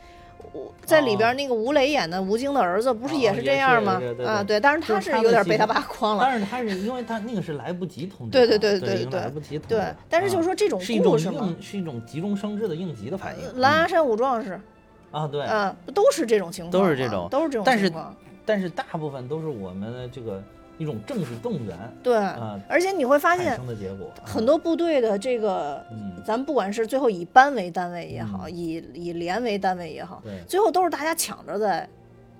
[0.84, 3.94] 在里边哦那个吴磊演的吴京的儿子，不是也是这样吗
[4.24, 6.18] 啊，对对，但是他是有点被他的戏份爸诓了。
[6.22, 13.44] 但是他是因为他那个是来不及通知对，对对对对来不及通知对，但是就是啊说这种是一种故事嘛，应是一种急中生智的应急的反应。
[13.44, 14.60] 嗯狼牙山五壮士，
[15.10, 18.14] 啊，对，嗯，都是这种情况，都是这种都是这种但是情况。
[18.44, 20.40] 但是大部分都是我们的这个
[20.78, 23.58] 一种政治动员对，啊而且你会发现。
[24.22, 31.88] 很多部队的这个，嗯，咱不管是最后以班为单位也好，嗯以以连为单位也好，对，最后都是大家抢着在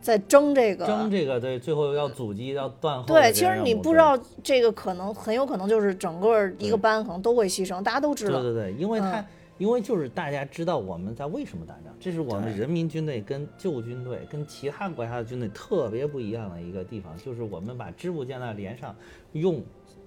[0.00, 0.86] 在争这个。
[0.86, 3.32] 争这个对，最后要阻击要断后对。
[3.32, 8.42] 其实你不知道这个可能很有可能就是整个一个班可能都会牺牲，大家都知道。
[8.42, 9.26] 对对对，因为他、嗯
[9.58, 18.94] 因为就是大家知道我们在为什么打仗，这是我们人民军队跟旧军队跟其他国家的军队特别不一样的一个地方，就是我们把支部建在连上，
[19.32, 19.62] 用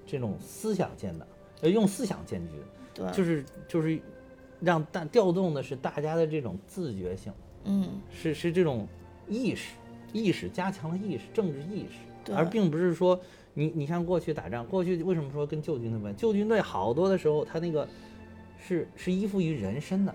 [0.06, 1.28] 这种思想建的，
[1.62, 2.56] 呃，用思想建军，
[2.94, 4.00] 对，就是就是
[4.60, 7.34] 让大调动的是大家的这种自觉性，
[7.64, 8.88] 嗯，是是这种
[9.28, 9.74] 意识，
[10.14, 12.36] 意识加强了意识，政治意识，对。
[12.36, 13.20] 而并不是说
[13.56, 16.16] 你你像过去打仗，过去为什么说跟旧军队不一样？
[16.16, 17.88] 旧军队好多的时候，他那个
[18.70, 20.14] 是是依附于人身的，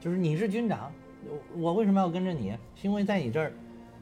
[0.00, 0.90] 就是你是军长，
[1.28, 2.50] 我我为什么要跟着你？
[2.74, 3.52] 是因为在你这儿。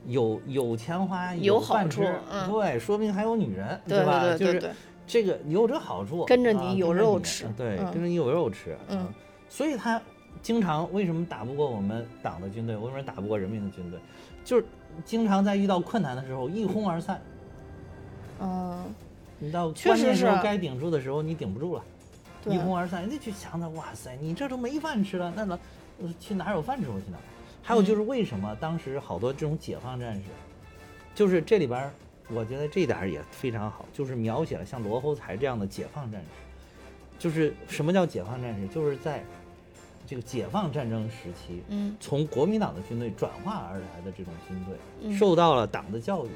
[0.07, 4.35] 有有钱花，有饭吃，嗯对，说不定还有女人，对吧？
[4.39, 4.71] 就是
[5.09, 9.15] 这个有这好处，跟着啊你有肉吃对，嗯跟着你有肉吃，嗯啊，
[9.49, 10.01] 所以他
[10.41, 13.99] 经常为什么打不过我们党的军队，为什么打不过人民的军队，
[14.45, 14.65] 就是
[15.05, 17.21] 经常在遇到困难的时候一哄而散。
[18.41, 18.85] 嗯，
[19.41, 21.98] 你到关键时候该顶住的时候，你顶不住了，对
[22.47, 23.01] 一哄而散。
[23.01, 25.59] 人家就想着，哇塞，你这都没饭吃了，那老
[26.01, 27.23] 呃去哪儿有饭吃我去哪儿？
[27.63, 30.23] 还有就是为什么当时好多这种解放战士，
[31.15, 31.93] 就是这里边儿，
[32.31, 36.27] 我觉得这点儿也非常好，就是描写了像罗侯才这样的解放战士。
[37.19, 38.67] 就是什么叫解放战士？
[38.69, 39.23] 就是在
[40.07, 46.31] 这个解放战争时期，嗯从国民党的军队转化而来的这种军队，嗯受到了党的教育，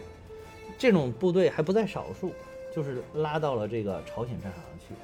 [0.76, 2.32] 这种部队还不在少数，
[2.74, 4.94] 就是拉到了这个朝鲜战场上去。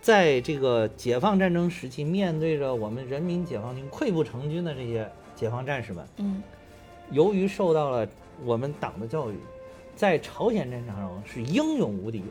[0.00, 6.42] 在这个解放战争时期，面对着我们人民解放军溃不成军的这些解放战士们，嗯
[7.10, 8.08] 由于受到了
[8.44, 9.34] 我们党的教育，
[9.94, 12.22] 在朝鲜战场上是英勇无敌，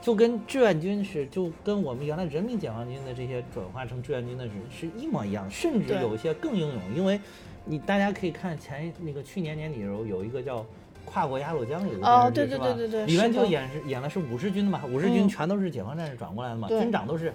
[0.00, 7.20] 就跟志愿军是，就跟我们原来人民解放军的这些转化成志愿军的是是一模一样，甚至有一些更英勇，因为
[7.64, 10.64] 你大家可以看前那个去年年底的时候有一个叫。
[11.08, 17.32] 跨过鸭绿江有个哦电视剧是吧对对对对对里面就演是演的是五十军的嘛，五十军嗯全都是解放战士转过来的嘛，对军长都是，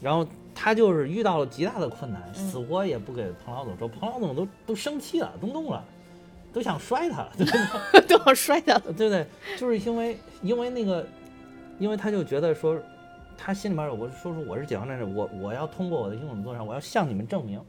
[0.00, 5.84] 然后他就是遇到了极大的困难，嗯死活也不给彭老总说，彭老总都都生气了，都怒了，
[6.52, 8.00] 都想摔他，了 对？
[8.08, 8.80] 都要摔他了。
[8.96, 9.26] 对不对？
[9.56, 11.06] 就是因为因为那个，
[11.78, 12.78] 因为他就觉得说，
[13.36, 17.60] 他心里面我说说我是解放战士，我我要通过我的英勇作战，我要向你们证明，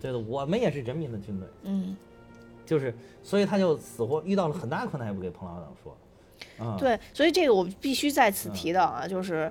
[0.00, 1.96] 对的，我们也是人民的军队，嗯，
[2.66, 5.96] 就是所以他就死活遇到了很大困难也不给彭老长说，
[6.58, 9.50] 啊、对，所以这个我必须在此嗯提到啊，就是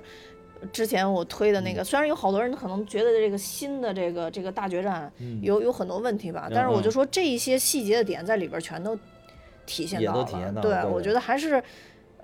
[0.72, 5.40] 之前我推的那个，虽然有好多人可能觉得这个新的这个这个大决战嗯。
[5.42, 6.92] 有有很多问题吧，嗯但是我就嗯。
[6.92, 8.96] 说这一些细节的点在里边全都
[9.64, 10.24] 体现到了。
[10.24, 10.62] 体现到。
[10.62, 11.62] 了对，我觉得还是。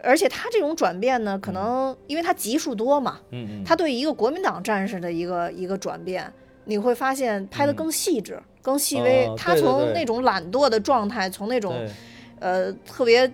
[0.05, 6.33] 而且他这种转变呢，可能因为他集数多嘛，嗯嗯，他对一个国民党战士的一个一个转变，
[6.65, 9.27] 你会发现拍的嗯更细致、更细微。
[9.27, 11.75] 哦他从那种懒惰的状态，从那种
[12.39, 13.31] 呃特别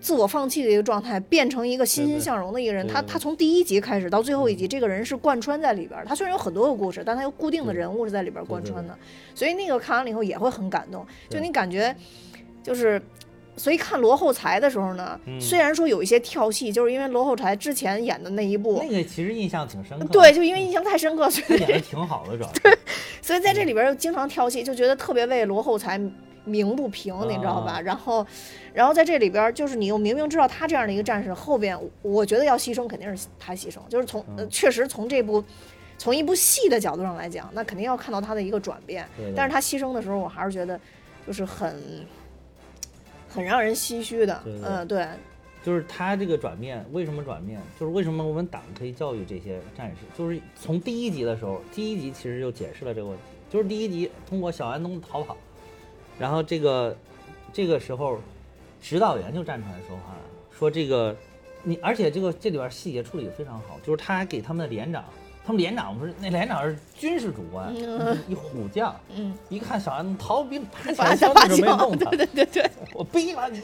[0.00, 2.86] 自我放弃的一个状态，变成一个欣欣向荣的一个人。
[2.86, 6.04] 他他从第一集开始到最后一集，这个人是贯穿在里边儿。
[6.04, 8.96] 他虽然有很多个故事，但他有固定的人物是在里边儿贯穿的，
[9.34, 11.06] 所以那个看完了以后也会很感动。
[11.28, 11.94] 就你感觉
[12.62, 13.00] 就是。
[13.56, 22.78] 所以看罗后才的时候呢，嗯虽然说有一些跳戏，就是因为罗后才之前演的那一部，那个其实印象挺深刻的，对，就因为印象太深刻，所以演的挺好的，主要是
[23.20, 26.00] 所以在这里边儿又经常跳戏，就觉得特别为罗后才
[26.44, 27.72] 鸣不平，你知道吧？
[27.74, 28.26] 啊然后，
[28.72, 35.44] 然后在这里边儿，就是你又明明知道他这样的一个战士，后边我觉得要牺牲肯定是他牺牲，就是从、确实从这部
[35.98, 39.06] 从一部戏的角度上来讲，那肯定要看到他的一个转变。
[39.16, 40.80] 对对但是他牺牲的时候，我还是觉得
[41.26, 42.04] 就是很
[43.32, 44.40] 很让人唏嘘的。
[44.44, 45.08] 对对嗯，对，
[45.64, 47.60] 就是他这个转变，为什么转变？
[47.78, 49.96] 就是为什么我们党可以教育这些战士？
[50.16, 53.22] 就是从第一集的时候，第一集其实就解释了这个问题。
[53.50, 55.36] 就是第一集通过小安东逃跑，
[56.18, 56.96] 然后这个
[57.52, 58.18] 这个时候，
[58.80, 61.14] 指导员就站出来说话了，说这个
[61.62, 65.04] 你，而且这个这里边细节处理的非常好，就是他还给他们的连长，
[65.44, 68.16] 他们连长不是那连长是军事主官，嗯。
[68.28, 73.60] 一虎将，嗯，一看小安东逃兵，啪拔枪拔枪就准备弄他， 对对对，我毙了你。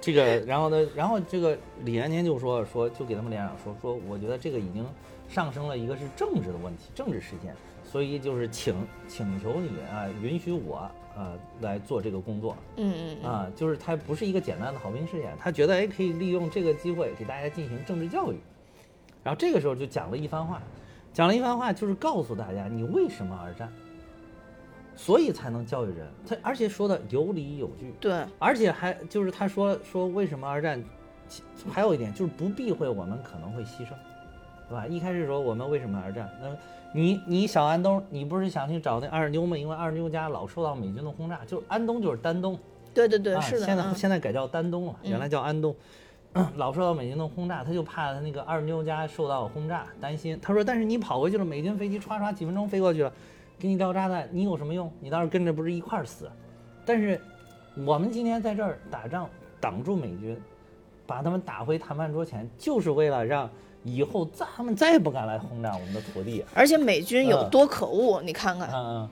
[0.00, 4.86] 这个，然后呢，然后这个李延年就说说，就给他们连长说说，我觉得这个已经
[5.28, 8.74] 上升了一个是政治的问题，政治事件，所以就是请
[9.08, 12.56] 请求你啊，允许我啊来做这个工作。
[12.76, 18.36] 嗯嗯嗯，啊，就是他不是一个简单的好兵事件，他觉得哎可以利用这个机会给大家进行政治教育，
[19.26, 20.62] 然后这个时候就讲了一番话，
[21.12, 23.68] 讲了一番话就是告诉大家你为什么而战。
[24.94, 30.80] 所以才能教育人，他而且说的有理有据，对，而且还就是他说说为什么而战，
[31.28, 33.88] 其还有一点就是不避讳我们可能会牺牲，
[34.68, 34.86] 对吧？
[34.86, 36.30] 一开始说我们为什么而战？
[36.40, 36.48] 那
[36.94, 39.58] 你你小安东，你不是想去找那二妞吗？
[39.58, 42.56] 因为二妞家老受到美军的轰炸，就安东就是丹东，
[42.94, 45.76] 对对对，啊，是的，现在嗯现在改叫丹东了，原来叫安东。
[46.56, 50.38] 老受到美军的轰炸，他就怕他那个二妞家受到轰炸，担心。
[50.40, 53.12] 他说：“但是你跑回去了，美军飞机唰唰几分钟飞过去了，
[53.58, 54.90] 给你掉炸弹，你有什么用？
[55.00, 56.30] 你倒是跟着不是一块儿死？
[56.84, 57.20] 但是
[57.84, 59.28] 我们今天在这儿打仗，
[59.60, 60.38] 挡住美军，
[61.06, 63.48] 把他们打回谈判桌前，就是为了让
[63.84, 66.44] 以后他们再也不敢来轰炸我们的土地。
[66.54, 69.10] 而且美军有嗯多可恶，你看看，嗯嗯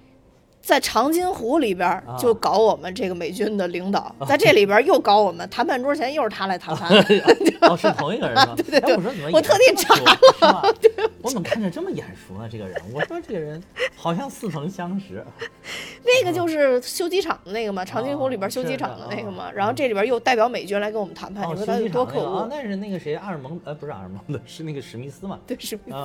[0.64, 6.90] 在长津湖里边就搞我们这个美军的领导，在这里边儿又搞我们，谈判桌前又是他来谈判。
[6.90, 7.22] 嗯，
[7.68, 8.54] 哦，是同一个人吗？
[8.56, 10.74] 对对对我说怎么我特地查了，
[11.20, 12.48] 我怎么看着这么眼熟呢？
[12.50, 13.62] 这个人，我说这个人
[13.94, 15.22] 好像似曾相识。
[16.02, 19.48] 那个就是修机场的那个嘛，长津湖里边修机场的那个嘛。
[19.48, 22.46] 哦然后这里边又代表美军来跟我们谈判，哦，你说他有多可恶？
[22.50, 25.38] 那是那个谁，阿尔蒙，呃，不是阿尔蒙的，是那个史密斯嘛。
[25.46, 25.96] 对，史密斯，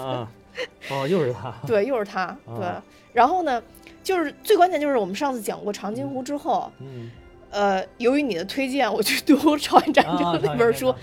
[0.93, 1.53] 哦，又是他。
[1.66, 2.36] 对，又是他。
[2.45, 2.84] 对啊，
[3.14, 3.62] 然后呢，
[4.04, 7.10] 就是最关键就是我们上次讲过长津湖之后，嗯，
[7.52, 10.93] 呃，由于你的推荐，我去读《朝鲜战争啊》那本书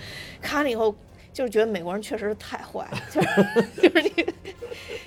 [0.41, 0.93] 看了以后，
[1.33, 3.27] 就是觉得美国人确实是太坏了，就是
[3.81, 4.25] 就是你，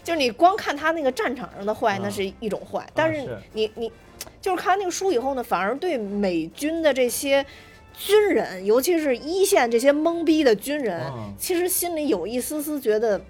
[0.02, 2.10] 就是你光看他那个战场上的坏，那啊。
[2.10, 3.38] 是一种坏，但是是。
[3.52, 3.92] 你你
[4.40, 7.44] 就是看完那个书以后呢，反而对美军的这些。
[7.92, 13.20] 军人，尤其是一线这些懵逼的军人，嗯其实心里有一丝丝觉得，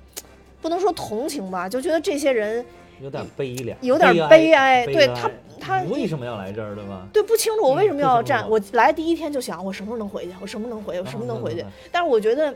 [0.60, 2.64] 不能说同情吧，就觉得这些人
[3.00, 5.30] 有点悲凉，有点悲悲哀对他
[5.60, 7.06] 他为什么要来这儿，对吧？
[7.12, 8.48] 对，不清楚我为什么要站。
[8.48, 10.32] 我来第一天就想，我什么时候能回去？
[10.40, 11.00] 我什么时候能回去？
[11.00, 11.70] 我什么时候能回去啊？
[11.90, 12.54] 但是我觉得，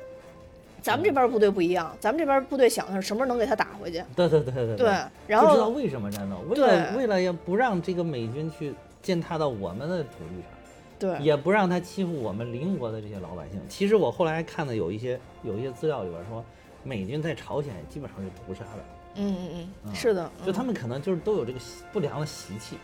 [0.83, 4.03] 咱们这边部队不一样，咱们这边部队想的是什么时候能给他打回去。
[4.15, 4.95] 对对对对对，
[5.27, 10.51] 然后不知道为什么战斗，为了对为了要不让这个美军去践踏到我们的土地上。
[10.97, 13.61] 对，也不让他欺负我们邻国的这些老百姓。
[13.69, 16.43] 其实我后来看的有一些有一些资料里边说，
[16.85, 18.85] 美军在朝鲜基本上是屠杀的，
[19.17, 22.77] 嗯嗯嗯，嗯是的，就嗯他们可能就是都有这个习不良的习气。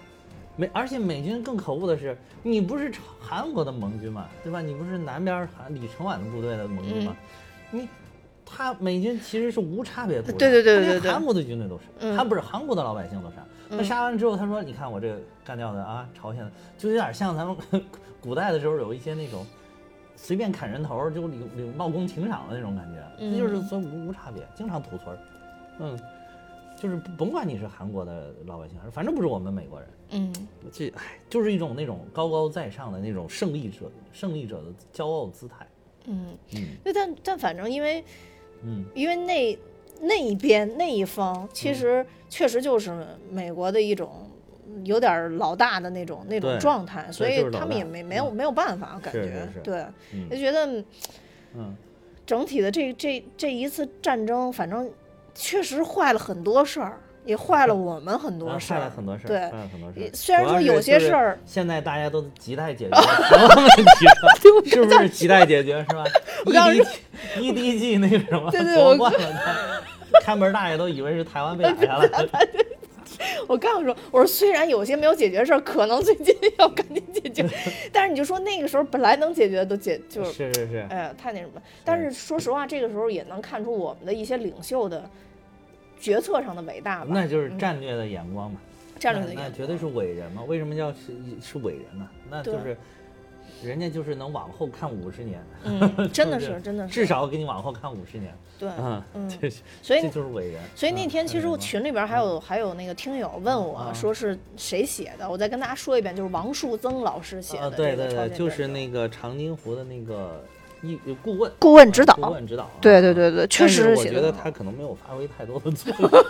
[0.57, 4.61] 美，而且美军更可恶的是，你不是朝韩国的盟军嘛，对吧？
[4.61, 7.17] 你不是南边韩李承晚的部队的盟军嘛？
[7.71, 7.89] 你
[8.45, 13.37] 他美军其实是无差别屠对对对对对连韩国的军队都是，嗯他不是韩国的老百姓都杀。
[13.69, 17.57] 那嗯杀完之后，他说：“你看我这个干掉的啊，朝鲜的，就有点像咱们
[18.21, 19.47] 古代的时候有一些那种
[20.17, 25.19] 随便砍人头儿就领领冒功请赏的那种感觉，嗯这就是说无无差别，经常屠村儿，
[25.79, 25.97] 嗯，
[26.81, 30.49] 就是甭管你是韩国的老百姓还是，反正不是我们美国人，嗯。
[30.73, 35.67] 这哎就是一种那种高高在上的那种胜利者胜利者的骄傲姿态，
[36.07, 36.63] 嗯，嗯。
[36.83, 38.03] 对，但但反正因为
[38.65, 38.85] 嗯。
[38.95, 39.59] 因为那
[40.01, 44.27] 那一边那一方，其实确实就是美国的一种。
[44.85, 48.37] 有点儿老大的那种那种状态，所以他们也大没没有嗯。
[48.37, 50.31] 没有办法，感觉是是对，嗯。
[50.31, 50.85] 就觉得
[51.57, 51.75] 嗯，
[52.25, 54.89] 整体的这这这一次战争，反正
[55.41, 60.11] 确实坏了很多事儿，也坏了我们很多啊事儿，坏了很多事儿，对坏了很多事儿。
[60.13, 64.39] 虽然说有些事儿现在大家都亟待解决 什么问题了，
[64.69, 66.05] 是不是亟待解决是吧
[66.45, 66.87] 我刚？EDG
[67.39, 69.83] EDG 那个什么对对我夺冠了，
[70.13, 72.29] 他看门大爷都以为是台湾被打下来了。
[73.47, 77.47] 我刚想说，我说虽然有些没有解决的事儿，可能最近要赶紧解决，
[77.93, 81.61] 但是你就说那个时候本来能解决的都解，就是是是是，哎呀太那什么。
[81.85, 85.09] 但是说实话，这个时候也能看出我们的一些领袖的
[86.01, 87.11] 决策上的伟大吧。
[87.11, 88.59] 那就是战略的眼光嘛，
[88.99, 90.43] 战略的眼光那绝对是伟人嘛。
[90.45, 92.09] 为什么叫是是伟人呢？
[92.29, 92.77] 那就是
[93.63, 98.35] 人家就是能往后看五十年， 嗯，真的是真的是至少给你往后看五十年。
[98.59, 98.69] 对，
[99.15, 99.31] 嗯，
[99.83, 100.63] 所以这就是伟人。
[100.77, 110.45] 所以那嗯天其实我群里边还有还有那个听友问我啊说是谁写的，我再跟大家说一遍，就是王树增老师写啊，的对对对，这个朝鲜就是那个长津湖的那个
[110.83, 112.71] 一顾问，顾问指导顾问指导啊。
[112.81, 114.05] 对对对对，确实我。
[114.05, 116.11] 觉得他可能没有发挥太多的作用。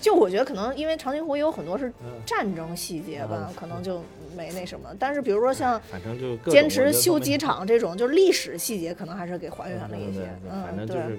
[0.00, 4.02] 就我觉得可能因为长津湖也有很多是嗯战争细节吧嗯，可能就
[4.36, 4.88] 没那什么。
[4.98, 10.28] 但是比如说像反正就坚持修机场这种，就是历史细节，可能还是给还原了一些。
[10.48, 11.18] 反正就对是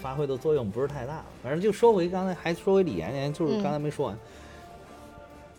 [0.00, 1.22] 发挥的作用不是太大。
[1.42, 4.16] 反正就说回刚才，还说回李延年，就是嗯刚才没说完。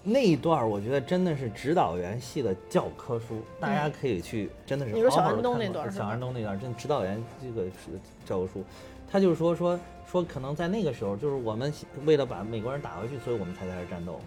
[0.03, 8.63] 那一段儿我觉得真的是指导员系的教科书，大家可以去，真的是嗯你说小安东那段儿是吧安东那段儿，真指导员这个是教科书。
[9.09, 11.71] 他就是说说说，可能在那个时候，就是我们
[12.03, 14.19] 为了把美国人打回去，所以我们才在这儿战斗。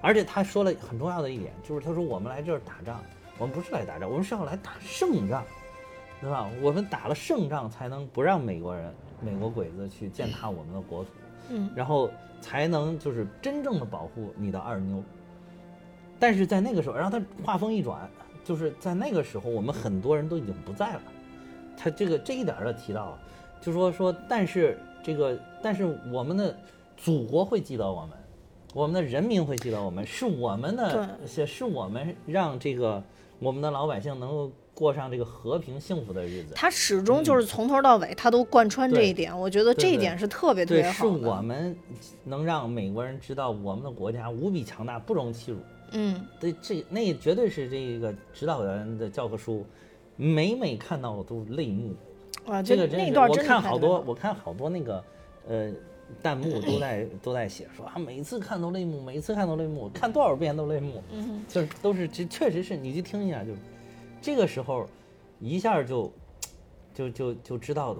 [0.00, 3.02] 而且他说了很重要的一点，就是他说我们来这儿打仗，
[3.38, 5.42] 我们不是来打仗，我们是要来打胜仗，
[6.20, 6.48] 对吧？
[6.62, 11.10] 我们打了胜仗，才能不让美国人、美国鬼子去践踏我们的国土，
[11.48, 12.08] 嗯然后
[12.40, 15.02] 才能就是真正的保护你的二妞。
[16.18, 18.10] 但是在那个时候，然后他话锋一转，
[18.44, 21.02] 就是在那个时候，我们很多人都已经不在了。
[21.76, 23.18] 他这个这一点儿他提到了，
[23.60, 26.56] 就说说，但是这个，但是我们的
[26.96, 28.10] 祖国会记得我们，
[28.74, 33.00] 我们的人民会记得我们，是我们的，是是我们让这个
[33.38, 36.52] 我们的老百姓能够过上这个和平幸福的日子。
[36.54, 41.28] 他始终就是从头到尾，他都贯穿这一点，我觉得这一对对点是特别特，别是好的。
[41.28, 41.76] 我们
[42.22, 45.58] 能让美国人知道我们的国家无比强大，不容欺辱。
[45.90, 49.66] 嗯，对，这那绝对是这个指导员的教科书，
[50.14, 51.92] 每每看到我都泪目。
[52.46, 55.04] 啊，这个真是，那段我真的太特别看好多，我看好多那个，
[55.48, 55.72] 呃，
[56.22, 63.50] 弹幕都在 都在写说啊，每次看都泪目，每次看都泪目，看多少遍都泪目，嗯就是都是这确实是，你去听一下，就
[64.20, 64.86] 这个时候
[65.40, 66.12] 一下就
[66.94, 67.98] 就就就知道为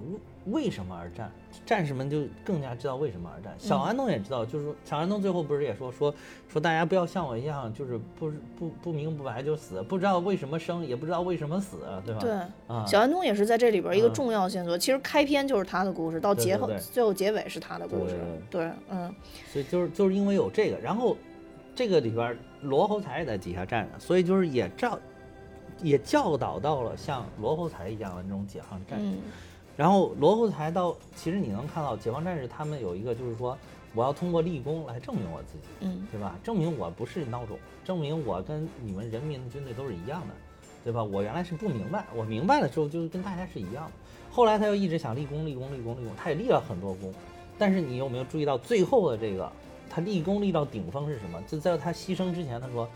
[0.50, 1.30] 为什么而战，
[1.66, 3.54] 战士们就更加知道为什么而战。
[3.58, 6.12] 小安东也知道，就是说小安东最后不是也说说
[6.48, 12.20] 说大家不要像我一样，就是不不不明不白就死，不知道为什么生，也不知道为什么死，对吧？
[12.20, 12.32] 对，
[12.66, 14.76] 啊，小安东也是在这里边一个嗯重要线索。
[14.78, 18.16] 其实开篇就是他的故事，到结后最后结尾是他的故事。
[18.50, 19.14] 对对，嗯
[19.52, 21.14] 所以就是就是因为有这个，然后
[21.74, 24.98] 这个里边罗侯才也在底下站着，所以就是也教
[25.82, 29.06] 也教导到了像罗侯才一样的那种解放战士。
[29.06, 29.18] 嗯
[29.78, 33.56] 然后罗侯才到，其实你能看到解放战士他们有一个就是说，
[33.94, 36.36] 我要通过立功来证明我自己，嗯对吧？
[36.42, 40.34] 证明我不是孬种，证明我跟你们人民的军队都是一样的，
[40.82, 41.00] 对吧？
[41.00, 43.92] 我原来是不明白，我明白的时候就是跟大家是一样的。
[44.32, 47.14] 后来他又一直想立功，立功，立功，立功，他也立了很多功，
[47.56, 49.48] 但是你有没有注意到最后的这个，
[49.88, 51.40] 他立功立到顶峰是什么？
[51.46, 52.88] 就在他牺牲之前，他说。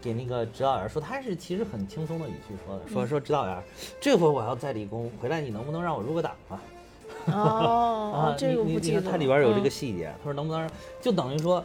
[0.00, 3.62] 给那个指导员说，他是其实很轻松的语气说的，说说指导员，
[4.00, 6.62] 这回我要再立功，回来你能不能让我入个党啊？
[7.32, 9.00] 哦啊，，这个你你不记得了。
[9.00, 10.70] 你看它里边有这个嗯细节，他说能不能让，
[11.00, 11.64] 就等于说，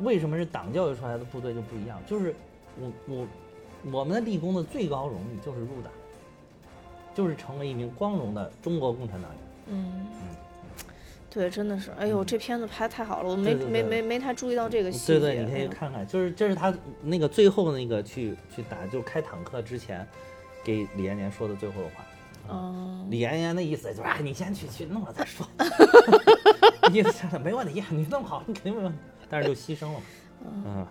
[0.00, 2.00] 为什么是党教育出来的部队就不一样？
[2.06, 2.34] 就是
[2.78, 3.26] 我我
[3.90, 5.92] 我们的立功的最高荣誉就是入党，
[7.14, 9.40] 就是成为一名光荣的中国共产党员。
[9.70, 10.36] 嗯嗯，
[11.30, 15.20] 对，真的是，哎呦，嗯这片子拍的太好了，我没没没没太注意到这个细节。
[15.20, 20.06] 对对，你可以嗯看看，就是这是他那个最后那个去去打，就是开坦克之前，
[20.64, 22.04] 给李延年说的最后的话。
[22.48, 25.46] 哦，李延年的意思就是，哎，你先去去弄了再说。
[26.90, 28.98] 意思是没问题，你弄好，你肯定没问题。
[29.28, 30.02] 但是就牺牲了嘛。
[30.64, 30.86] 嗯，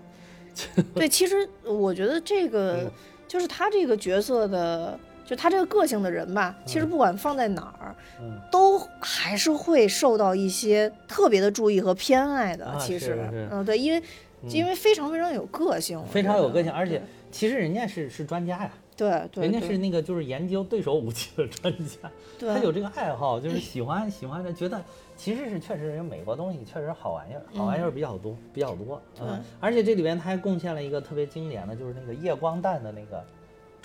[0.94, 2.92] 对，其实我觉得这个嗯
[3.28, 8.40] 就是他这个角色的，就他这个个性的人吧，其实不管放在哪儿，嗯。
[8.50, 12.66] 都还是会受到一些特别的注意和偏爱的。
[12.66, 14.02] 啊其实，嗯，对，因为
[14.44, 22.10] 因为非常非常有个性，非常有个性，而且其实人家是是专家呀，对对，人家是那个就是研究对手武器的专家，
[22.40, 22.54] 对。
[22.54, 24.82] 他有这个爱好，就是喜欢 喜欢的，觉得
[25.18, 33.22] 其实是确实人美国东西确实好玩意儿，好玩意儿比较多比较多，嗯，而且这里边他还贡献了一个特别经典的，就是那个夜光弹的那个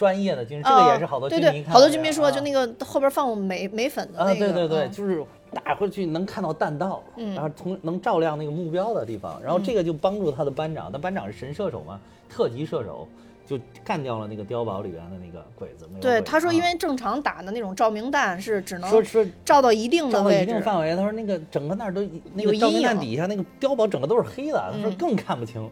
[0.02, 4.90] 专业的军人，这个也是好多军迷对，好多军迷说，就啊那个后边放镁镁粉的啊，那个，对对对，嗯。
[4.90, 5.24] 就是
[5.54, 7.32] 打过去能看到弹道，嗯。
[7.36, 13.06] 然后从能照亮那个目标的地方，然后这个就帮助他的班长，他班长是神射手嘛，特级射手，
[13.46, 15.86] 就干掉了那个碉堡里边的那个鬼子。
[15.86, 22.02] 没有对，他说，啊因为正常打的那种照明弹是只能说说照到一定的照到位置，一定范围，他说那个整个那儿都
[22.34, 24.96] 那个照明弹底下那个碉堡整个都是黑的，他说嗯。
[24.96, 25.70] 更看不清，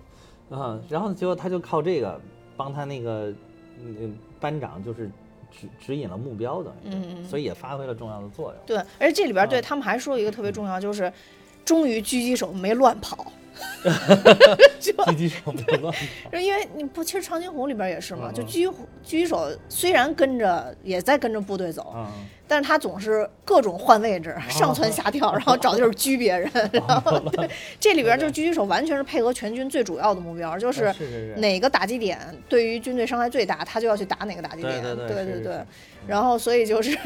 [0.51, 2.21] 啊，然后结果他就靠这个
[2.57, 3.33] 帮他那个
[3.85, 5.11] 嗯班长就是
[5.51, 8.57] 指指引了目标的，嗯嗯所以也发挥了重要的作用。
[8.67, 11.13] 对，而且这里边对啊他们还说一个特别重要，就是
[11.65, 13.33] 终于狙击手没乱跑，
[14.81, 15.93] 狙击手没乱
[16.31, 22.13] 跑， 因为你不，其实长津湖里边也是嘛，就狙狙击手虽然跟着也在跟着部队走，啊，
[22.47, 27.49] 但是他总是各种换位置，上蹿下跳， 然后找地儿狙别人，然后对，
[27.79, 30.93] 这里边就是狙击手完全是配合全军最主要的目标，就是
[31.37, 35.59] 哪个打击点对于军队伤害最大，他就要去打哪个打击点，对对对
[36.07, 36.97] 然后所以就是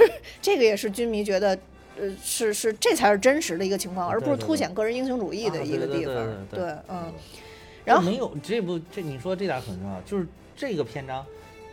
[0.40, 1.59] 这个也是军迷觉得。
[2.01, 6.14] 呃，是是，这才是真实的一个情况，而不是凸显个人英雄主义的啊一个地方。
[6.14, 7.12] 对对对对对嗯，
[7.84, 10.26] 然后没有这部这你说这点很重要，就是
[10.57, 11.24] 这个篇章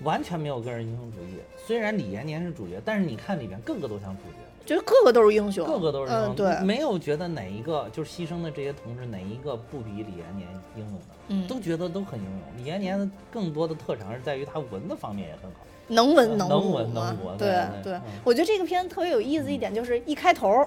[0.03, 1.39] 完全没有个人英雄主义。
[1.65, 12.41] 虽然李延年是主角，但是你看里边个个都像主角，就是个个都是英雄，个个都是英嗯，雄，对，没有觉得哪一个就是牺牲的这些同志哪一个不比李延年英勇的，嗯，都觉得都很英勇。
[12.57, 15.57] 李延年更多的特长是在于他文的方面也很好。
[15.91, 20.65] 能文能武文能嘛武对对我觉得这个片子特别有意思一点，就是一开头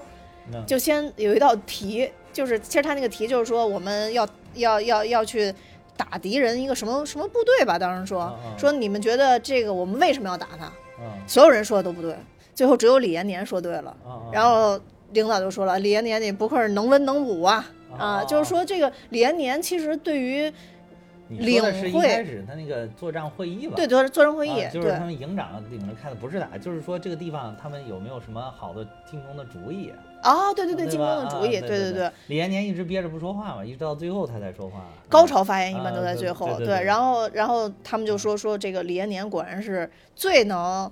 [0.53, 5.53] 嗯就先有一道题，就是其实他那个题就是说我们要要要要去
[5.97, 10.66] 打敌人一个什么什么部队吧，当时说说你们觉得这个我们为什么要打他？
[11.01, 12.14] 嗯所有人说的都不对，
[12.55, 13.97] 最后只有李延年说对了。
[14.33, 14.79] 然后
[15.12, 17.64] 领导就说了，李延年你不愧是能文能武啊
[17.97, 20.53] 啊，哦就是说这个李延年其实对于
[21.29, 23.75] 你说的是一开始他那个作战会议吧？
[23.77, 29.93] 对作作战会议啊，就是他们营长领着开的不是打，就是说这个地方他们有没有什么好的进攻的主意？
[30.22, 32.11] 啊，对对对，对进攻的主意，啊对对对。
[32.29, 34.85] 李延年一直憋着不说话嘛，一直到最后他才说话。
[35.09, 40.91] 高潮发言一般啊都在最后，对，对对对然后然后他们就说说这个李延年果然是最能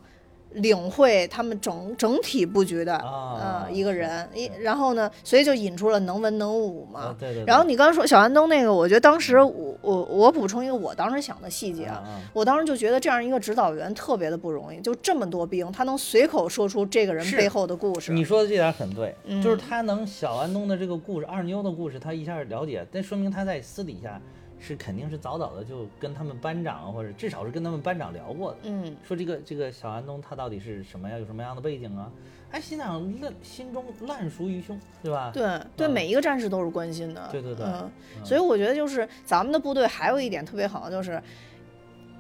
[0.55, 7.17] 领会他们整整体布局的啊呃一个人，一然后呢，所以就引出了能文能武嘛啊，。
[7.19, 7.45] 对对对。
[7.47, 18.13] 然后你刚刚说小安东那个，我觉得当时我我我补充一个我当时想的细节啊，啊我当时就觉得这样一个指导员特别的不容易，就这么多兵，他能随口说出这个人背后的故事。
[18.13, 24.21] 你说的这点很对，就是嗯他能小安东的这个故事，二妞的故事，他一下了解，那说明他在私底下
[24.63, 32.09] 是肯定是早早的就跟他们班长或者至少是跟他们班长聊过的，嗯说这个这个小安东他到底是什么呀，有什么样的背景啊？
[32.53, 35.31] 哎，心想烂心中烂熟于胸，对吧？
[35.35, 35.43] 对
[35.77, 37.29] 对，嗯每一个战士都是关心的。
[37.33, 41.21] 对对对嗯，嗯所以我觉得就是咱们的部队还有一点特别好，就是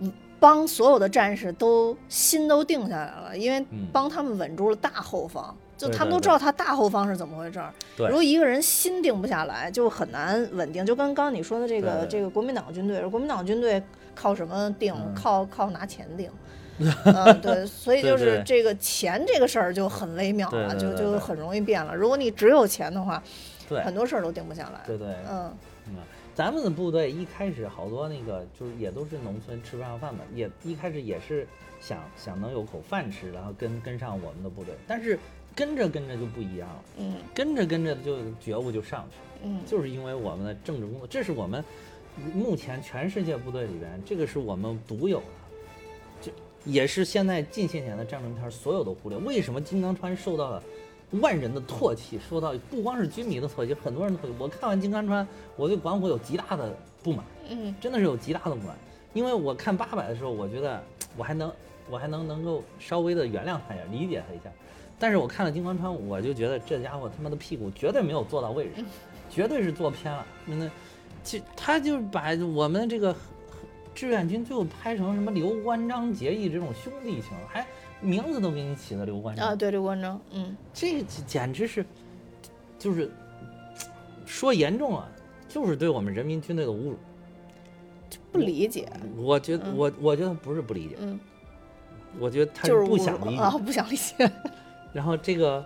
[0.00, 5.56] 嗯帮所有的战士都心都定下来了，因为嗯帮他们稳住了大后方。
[5.76, 7.72] 就他们都知道他大后方是怎么回事儿。
[7.96, 10.84] 对如果一个人心定不下来，就很难稳定。
[10.86, 13.82] 就跟刚刚你说的这个这个国民党军队，国民党军队
[14.14, 14.94] 靠什么定？
[14.94, 16.30] 嗯靠靠拿钱定。
[17.04, 21.94] 嗯，对，所以就是这个钱这个事儿就很微妙了，对对对对就就很容易变了。
[21.94, 23.22] 如果你只有钱的话，
[23.68, 24.80] 对很多事儿都定不下来。
[24.86, 25.52] 对对，嗯，
[25.88, 25.96] 嗯，
[26.34, 31.46] 咱们的部队一开始好多那个就是也都是农村吃不上饭嘛，也一开始也是
[31.78, 35.16] 想想能有口饭吃，然后跟跟上我们的部队，但是
[35.54, 41.64] 跟着跟着就不一样了，嗯跟着跟着就觉悟就上去了，嗯就是因为我们的政治工作，这是我们
[42.34, 45.24] 目前全世界部队里边，这个是我们独有的。
[46.22, 46.30] 这
[46.64, 49.18] 也是现在近些年的战争片儿所有的忽略。
[49.18, 50.62] 为什么金刚川受到了
[51.20, 54.34] 万人的唾弃，受到不光是军迷的唾弃，很多人的唾弃。
[54.38, 55.26] 我看完金刚川，
[55.56, 58.76] 我对管虎有极大的不满，嗯真的是有极大的不满。
[59.12, 60.82] 因为我看八百的时候，我觉得
[61.16, 61.52] 我还能，
[61.90, 64.50] 我还能能够稍微的原谅他一下，理解他一下。
[65.02, 68.84] 但是我看了金刚川，我就觉得这家伙他妈的屁股绝对没有坐到位置上，
[69.28, 70.24] 绝对是坐偏了。
[70.46, 70.70] 那
[71.24, 73.12] 其他就把我们这个
[73.92, 77.66] 志愿军最后拍成什么刘关张结义这种兄弟情，还
[78.00, 81.84] 名字都给你起的刘关张啊，对刘关张，嗯这简直是，
[82.78, 83.10] 就是
[84.24, 85.08] 说严重啊，
[85.48, 86.96] 就是对我们人民军队的侮辱。
[88.30, 91.18] 不理解，我觉得嗯我我觉得不是不理解，嗯，
[92.20, 93.42] 我觉得他就是不想理解。
[93.42, 94.14] 啊，不想理解，
[94.92, 95.64] 然后这个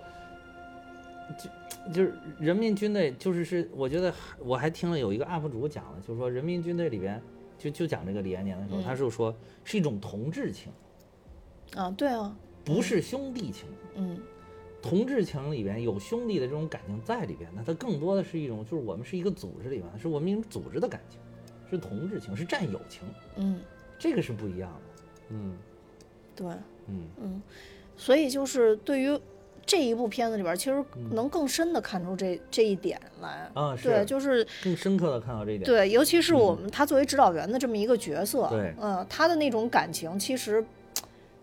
[1.38, 7.20] 就就是人民军队，就是是我觉得我还听了有一个 UP 主讲了，就是说人民军队里边
[7.58, 8.84] 就就讲这个李延年的时候，嗯。
[8.84, 10.72] 他就说是一种同志情，
[11.74, 13.68] 啊，对啊，不是兄弟情。
[13.94, 14.20] 嗯。
[14.82, 21.18] 同志情里边有兄弟的这种感情在里边，那它更多的是一种，就是我们是一个组织里边，是我们一种组织的感情，
[21.68, 23.02] 是同志情，是战友情，
[23.34, 23.60] 嗯，
[23.98, 25.02] 这个是不一样的。
[25.30, 25.56] 嗯。
[26.36, 26.46] 对，
[26.86, 27.42] 嗯，嗯，
[27.96, 29.18] 所以就是对于
[29.64, 33.50] 这一部片子里边，其实嗯能更深的看出这这一点来。
[33.52, 35.64] 啊对，就是更深刻的看到这一点。
[35.64, 40.64] 对，尤其是我们他作为指导员的这么一个角色，对嗯，他的那种感情，其实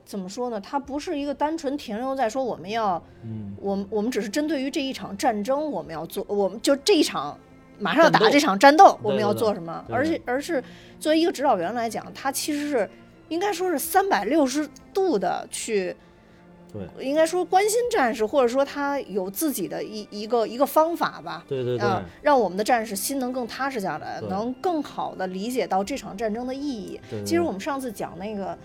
[0.06, 0.62] 怎么说呢？
[0.62, 7.38] 他不是一个单纯停留在说我们要，嗯，我们我们只是针对于这一场战争，我们要做，我们就这一场
[7.78, 9.84] 马上要打这场战斗，我们要做什么？
[9.90, 10.64] 对而且而是
[10.98, 12.90] 作为一个指导员来讲，他其实是
[13.28, 15.94] 应该说是三百六十度的去。
[16.74, 17.06] 对。
[17.06, 27.00] 应该说关心战士，或者说他有自己的一一个一个方法吧，对对对，啊，让我们的战士心能更踏实下来，能更好的理解到这场战争的意义。
[27.10, 28.58] 对对其实我们上次讲那个，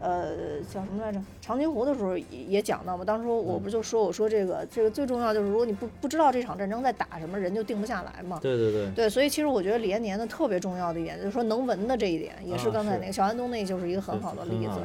[0.00, 1.20] 呃，叫什么来着？
[1.40, 3.04] 长津湖的时候也也讲到嘛。
[3.04, 8.38] 当时我嗯不就说，我说这个这个最重要就是，如果你不不知道这场战争在打什么，人就定不下来嘛。
[8.42, 14.80] 对对对，对，所以其实我觉得李延年的特别重要的一点，就是说能文的这一点，也是刚才那个小安东那就是一个很好的例子。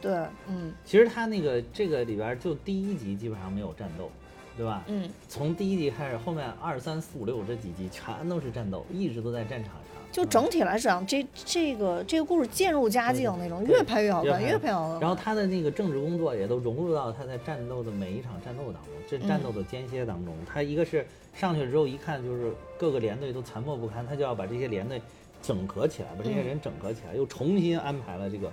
[0.00, 4.10] 对，对，嗯其实他那个这个里边就第一集基本上没有战斗，
[4.56, 4.82] 对吧？
[4.88, 9.82] 嗯，从第一集开始，后面二三四五六这几集全都是战斗，一直都在战场上。
[10.08, 15.00] 嗯就整体来讲，这这个这个故事渐入佳境那种，越拍越好看，越拍越拍越好看。
[15.00, 25.00] 然后他的那个政治工作也都融入到他在战斗的每一场战斗当中，这战斗的间歇当中，他一个是上去之后一看就是各个连队都残破不堪，他就要把这些连队
[25.42, 28.50] 整合起来，把这些人整合起来，又重新安排了这个，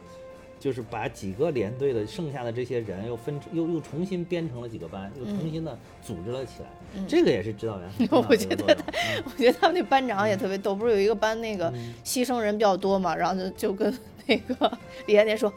[0.65, 8.75] 就是把几个连队的剩下的这些人又分又又重新编成了几个班，又重新的组织了起来，这个也是指导员很重要的一个作用。
[8.75, 13.95] 嗯我觉得他们那班长也特别逗，不是有一个班那个嗯牺牲人比较多嘛，然后就就跟
[14.25, 14.71] 那个
[15.05, 15.53] 李延年说，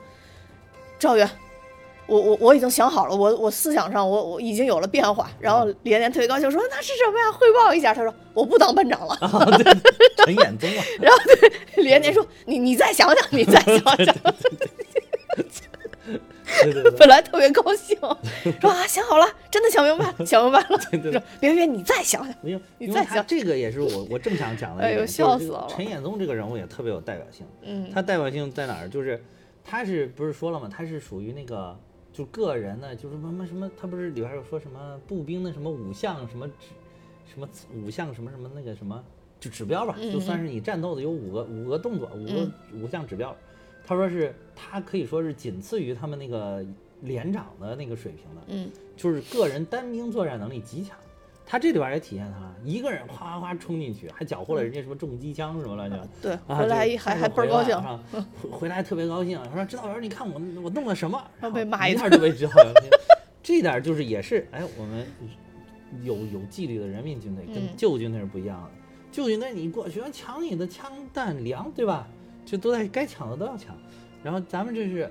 [0.99, 1.27] 赵元。
[2.07, 5.31] 我我我已经想好了，我我思想上我我已经有了变化。
[5.39, 7.33] 然后李延年特别高兴说：“那是什么呀？
[7.33, 9.15] 汇报一下。”他说：“我不当班长了。
[10.25, 11.53] 陈眼 宗啊，然后对
[11.83, 14.17] 李延年说：“你你再想想，你再想想。
[16.62, 17.97] 对对对”本来特别高兴，
[18.61, 20.78] 说啊想好了，真的想明白了，想明白了。
[20.91, 22.34] 对对说别别，你再想想。
[22.41, 28.89] 没有，你再想这个也是我我正想讲的哎呦笑死了陈眼宗这个人物也特别有代表性，嗯他代表性在哪儿？
[28.89, 29.22] 就是
[29.64, 30.68] 他是不是说了嘛？
[30.68, 31.78] 他是属于那个
[32.12, 36.55] 就个人的，就是什么什么，他不是里边有说什么步兵的什么五项什么指
[37.32, 39.05] 什么五项什么什么那个什么
[39.39, 43.36] 就指标吧，嗯就算是你战斗的有五个五个动作，五个五项指标。
[43.89, 46.62] 他说是他可以说是仅次于他们那个
[47.01, 50.95] 连长的那个水平的，嗯就是个人单兵作战能力极强。
[51.47, 56.09] 他这里边也体现他了，一个人哗哗哗冲进去，还缴获了人家什么重机枪什么乱七八糟。
[56.20, 57.99] 对，啊，回来就还还倍儿高兴， 啊
[58.43, 61.18] 回回来特别高兴，说指导员，你看我我弄了什么？
[61.41, 62.91] 然后被骂一下就被指导员听。
[63.43, 65.07] 这点就是也是，哎，我们
[66.03, 68.70] 有有纪律的人民军队跟嗯旧军队是不一样的。
[69.11, 72.07] 旧军队你过去抢你的枪弹粮，对吧？
[72.51, 73.77] 这都在该抢的都要抢。
[74.23, 75.11] 然后咱们这是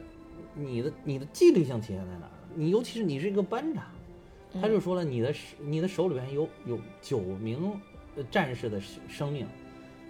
[0.56, 2.32] 你的你的纪律性体现在哪儿？
[2.56, 3.84] 你尤其是你是一个班长，
[4.60, 7.80] 他就说了，你的手你的手里边有有九名
[8.16, 9.46] 呃战士的生生命，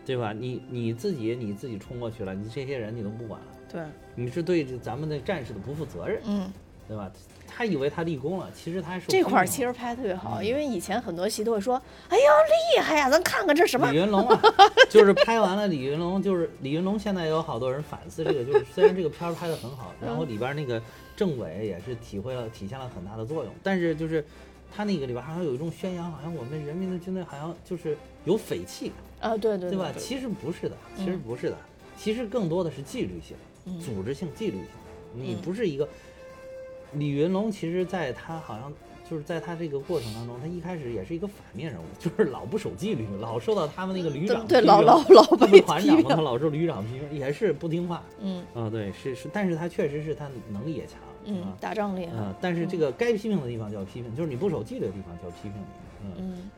[0.05, 0.31] 对吧？
[0.31, 3.83] 你你自己你自己冲过去了，你这些人你都不管了，对，
[4.15, 6.49] 你是对咱们的战士的不负责任，嗯，
[6.87, 7.11] 对吧？
[7.47, 12.23] 他以为他立功了，其实他是这块儿其实拍的特别好，嗯因为以前很多戏都会说，哎呦
[12.75, 14.41] 厉害呀，咱看看这什么李，云龙啊，
[14.91, 16.99] 就是拍完了李云龙，就是李云龙。
[16.99, 20.79] 现在有好多人反思这个，就是虽然这个片儿拍的很好，然后里边那个
[21.15, 24.23] 政委也是体会了体现了很大的作用，但是就是
[24.71, 29.91] 他那个里边好像有一种宣扬，好像我们人民的军队好像就是有匪气感，啊，对对对吧？
[29.97, 31.57] 其实不是的，其实不是的，
[31.97, 33.35] 其实更多的是纪律性、
[33.65, 34.67] 嗯组织性、纪律性。
[35.13, 35.87] 你嗯不是一个
[36.93, 38.71] 李云龙，其实在他好像
[39.09, 48.03] 就是在他这个过程当中，他一开始也是一一个反面人物，就是老不守纪律，老受到他们那个旅长对对， 批评老老被团长嘛，他，老受旅长批评，也是不听话。
[48.19, 48.45] 嗯。
[48.53, 56.49] 啊，对，是是，但是他确实是他能力也强，嗯啊，，打仗厉害，嗯，但是这个该批评的地方就要批评，就是你不守纪律的地方就要批评你，嗯，嗯。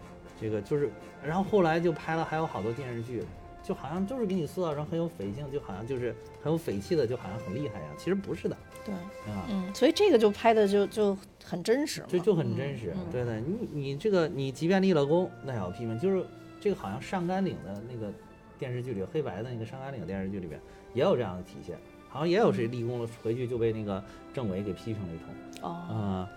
[0.42, 0.90] 这个就是，
[1.24, 3.22] 然后后来就拍了还有好多电视剧，
[3.62, 8.94] 就好像就是给你塑造成很有匪性，就好像就是很有匪气的，就好像很厉害呀，其实不是的，对，
[9.32, 16.26] 啊，嗯，所以这个就拍的就就很真实嘛，就就很真实，嗯对的，你你这个你即便立了功，那也要批评，就是
[16.60, 18.12] 这个好像上甘岭的那个
[18.58, 20.60] 电视剧里，黑白的那个上甘岭电视剧里边
[20.94, 21.78] 也有这样的体现，
[22.10, 24.04] 好像也有谁立功了回去就被那个
[24.34, 26.30] 政委给批评了一通，哦，啊、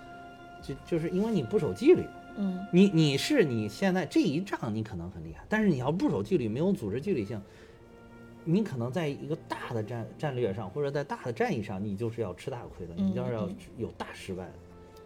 [0.63, 2.05] 就就是因为你不守纪律，
[2.37, 7.41] 嗯你你是你现在这一仗你可能很厉害，但是你要不守纪律，没有组织纪律性，
[8.45, 14.53] 你可能在一个大的战战略上或者在大的战役上，你就是要吃大亏的，你就是要有大失败的，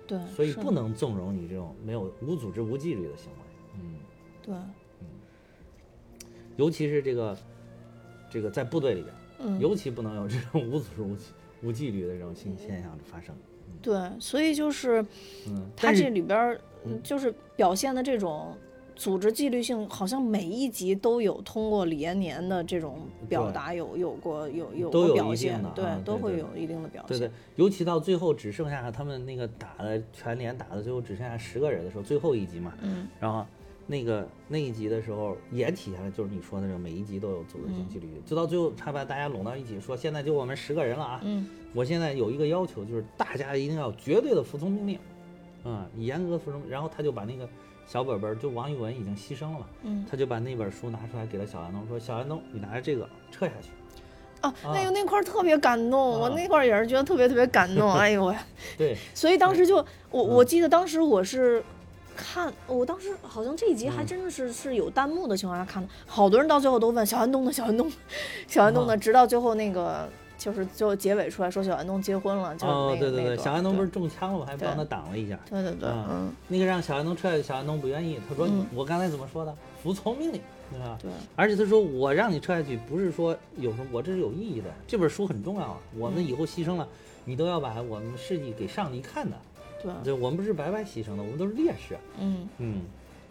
[0.07, 3.39] 对，所以不能纵容你这种没有无组织无纪律的行为，
[3.75, 3.95] 嗯，
[4.43, 4.55] 对，
[5.01, 5.07] 嗯。
[6.57, 7.37] 尤其是这个
[8.31, 9.61] 这个在部队里边，嗯。
[9.61, 11.25] 尤其不能有这种无组织无纪
[11.63, 13.35] 无纪律的这种现现象发生，
[13.83, 15.05] 对，所以就是
[15.49, 16.59] 嗯，他这里边
[17.03, 18.57] 就是表现的这种
[18.97, 27.19] 组织纪律性，好像每一集都有通过李延年的这种表达有有过有有都有一定过表现的，对啊，都会有一定的表现。
[27.19, 33.07] 对对，尤其到最后只剩下他们那个打的全连打的最后只剩下十个人的时候，最后一集嘛，嗯。
[33.21, 33.47] 然后
[33.87, 41.47] 那个那一集的时候也体现了就是你说的这种每一集都有组织性纪律，就到最后他把大家拢到一起说，现在就我们十个人了啊，嗯。
[41.75, 44.99] 我现在有一个要求，就是大家一定要绝对的服从命令，
[45.63, 46.63] 啊、严格服从。
[46.67, 47.47] 然后他就把那个
[47.87, 53.69] 小本本儿，就王一文已经牺牲了嘛，嗯他就把那本书拿出来给了小安东，说小安东，你拿着这个撤下去。
[54.43, 57.91] 啊，那个那块儿特别感动，我啊那块儿也是觉得特别特别感动。
[57.95, 58.35] 哎呦喂！
[58.77, 59.77] 对，所以当时就
[60.11, 61.63] 我我嗯记得当时我是
[62.15, 67.91] 看，我当时好像这一集还嗯真的是是有弹幕的情况下看的，好多人到最后都问小安东呢，小安东，
[68.47, 70.07] 小安东呢，啊直到最后那个
[70.47, 74.45] 就是最后结尾出来说小安东结婚了，就是那哦，对对对，小安东不是中枪了吗？
[74.47, 75.37] 还帮他挡了一下。
[75.51, 79.53] 对对对，啊嗯，那个让小安东撤下去，小安东不愿意，他说、嗯我刚才怎么说的？
[79.83, 80.41] 服从命令，
[80.71, 80.97] 对吧？
[81.03, 84.67] 对，而且他说我让你撤下去，不是说有什么，我这是有意义的。
[84.87, 86.87] 这本书很重要啊，我们嗯以后牺牲了，
[87.25, 89.37] 你都要把我们事迹给上帝看的。
[89.83, 91.99] 对，对，我们不是白白牺牲的，我们都是烈士。
[92.21, 92.83] 嗯嗯，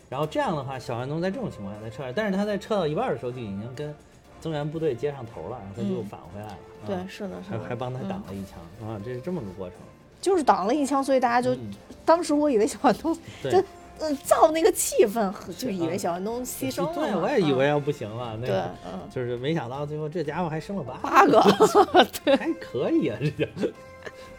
[0.10, 3.96] 然后这样的话，小安东在这种情况下才撤下来，但是他在撤到一半的时候就已经跟
[4.40, 6.06] 增援部队接上头了，然后他就嗯。
[6.06, 6.58] 返回来了。
[6.86, 8.10] 对，啊是的，是的，还还帮他嗯。
[8.10, 9.78] 挡了一枪、啊，这是这么个过程。
[10.22, 11.72] 就是挡了一枪，所以大家就、嗯。
[12.04, 13.52] 当时我以为小安东 对。
[13.52, 13.64] 就
[14.00, 15.98] 嗯造那个气氛，就以为啊。
[15.98, 21.42] 小安东牺牲了嘛，对，我也以为嗯要不行了，那对个，嗯，就是没想到最后这家伙还生了八八个，
[22.38, 23.70] 还可以啊，这家伙。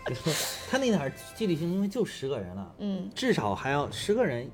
[0.71, 3.11] 他那点儿纪律性，因为就十个人了，嗯。
[3.15, 4.47] 至少还要十个人，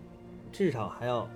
[0.52, 1.28] 至少还要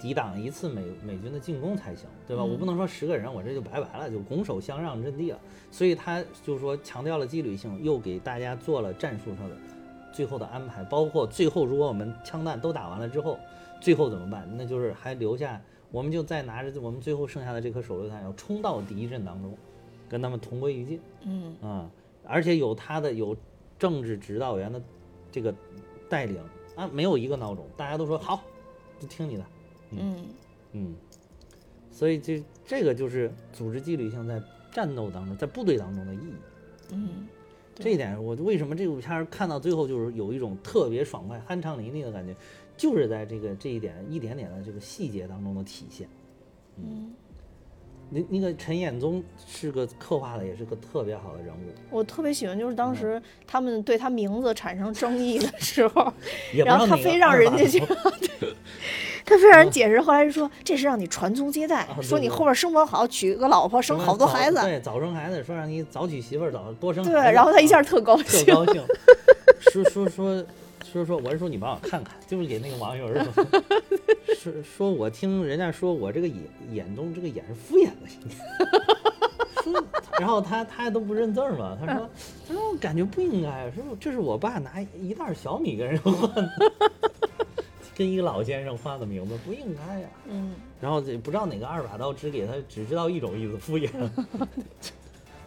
[0.00, 2.42] 抵挡一次美美军的进攻才行，对吧？
[2.42, 5.38] 嗯我不能说十个人我这就拜拜了，就拱手相让阵地了。
[5.70, 9.56] 所以他就是说强调了纪律性，又给大家做了战术上的
[10.12, 13.38] 最后的安排，包括最后如果我们枪弹都打完了之后，
[13.80, 14.48] 最后怎么办？
[14.56, 19.56] 那就是还留下，我们就再拿着我们最后剩下的这颗手榴弹，要冲到敌阵当中，
[20.08, 21.00] 跟他们同归于尽。
[21.22, 21.90] 嗯啊、
[22.24, 23.36] 而且有他的有
[23.78, 24.82] 政治指导员的
[25.30, 25.54] 这个
[26.08, 26.38] 带领
[26.74, 28.42] 啊，没有一个孬种，大家都说好，
[28.98, 29.44] 就听你的，
[29.90, 30.16] 嗯。
[30.72, 30.94] 嗯，
[31.90, 36.34] 所以这这个就是组织纪律性在战斗当中，在部队当中的意义。
[36.92, 37.26] 嗯，
[37.74, 42.34] 这一点，我为什么这部片儿看到最后就是有一种特别爽快、酣畅淋漓的感觉，
[42.76, 46.08] 就是在这个这一点一点点的这个细节当中的体现。
[46.76, 47.12] 嗯，
[48.10, 52.96] 那那个陈彦宗是个刻画的也是个特别好的人物，我特别喜欢，就是当嗯。
[52.96, 56.12] 时他们对他名字产生争议的时候，
[56.66, 57.80] 然后 他非让人家去
[59.24, 68.82] 他非让人解释，后来就说这是让你传宗接代，啊说你后边生活好，娶个老婆，生好多孩子，对，早生孩子，说让你早娶媳妇儿，早多生对，然后他一下啊特高兴特兴，高兴，
[69.70, 70.44] 说说说
[70.90, 73.46] 说说，我是说你帮我看看，就是给那个网友说，
[74.36, 76.38] 说说我听人家说我这个眼
[76.72, 78.08] 眼中这个眼是敷衍的，
[79.62, 79.84] 说，
[80.18, 82.10] 然后他他都不认字儿嘛，他说
[82.48, 86.72] 他说我感觉不应该，说这是我爸拿一袋小米跟人换的，
[87.94, 93.88] 跟一个老先生换的名字不应该呀、嗯，然后这不知道哪个二把刀只给他只知道一种意思敷衍，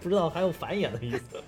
[0.01, 1.41] 不知道还有繁衍的意思。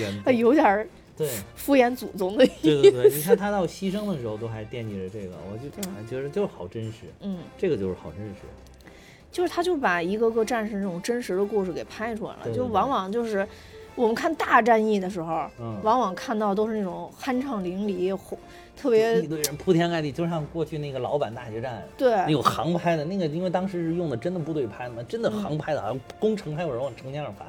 [0.00, 1.28] 眼他有点儿对。
[1.54, 5.68] 敷衍祖宗的意对对对，你看他到牺牲的时候都还惦记着这个，我就
[6.08, 8.34] 觉得就是好真实，嗯，这个就是好真实。
[9.32, 12.56] 就是他就把一个个战士那种真实的故事给拍出来了，对对对。
[12.56, 13.46] 就往往就是
[13.94, 15.78] 我们看大战役的时候，嗯。
[15.82, 18.18] 往往看到都是那种酣畅淋漓、
[18.74, 22.12] 特别一堆人铺天盖地，就像过去那个老版大决战，对。
[22.12, 25.42] 那有航拍的那个，因为当时是用的真的部队拍的嘛，真的嗯。
[25.42, 27.44] 航拍的，好像攻城还有人往城墙上爬，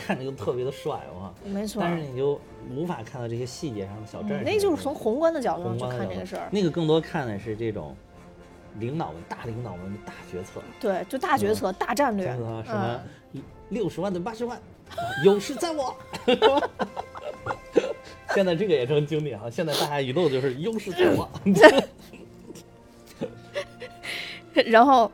[0.00, 1.32] 看着就特别的帅哇。
[1.44, 2.40] 没错，但是你就
[2.74, 6.48] 无法看到这些细节上的小战士，嗯那就是从宏观的角度上看这个事儿。
[6.50, 7.94] 那个更多看的是这种
[8.78, 13.00] 领导们、大领导们的大决策，对，就大决策、大战略什么
[13.32, 14.58] 嗯，六十万对八十万，
[15.24, 15.94] 有事在我。
[18.32, 19.50] 现在这个也成经典啊！
[19.50, 21.28] 现在大家一路就是优势在我。
[24.66, 25.10] 然后，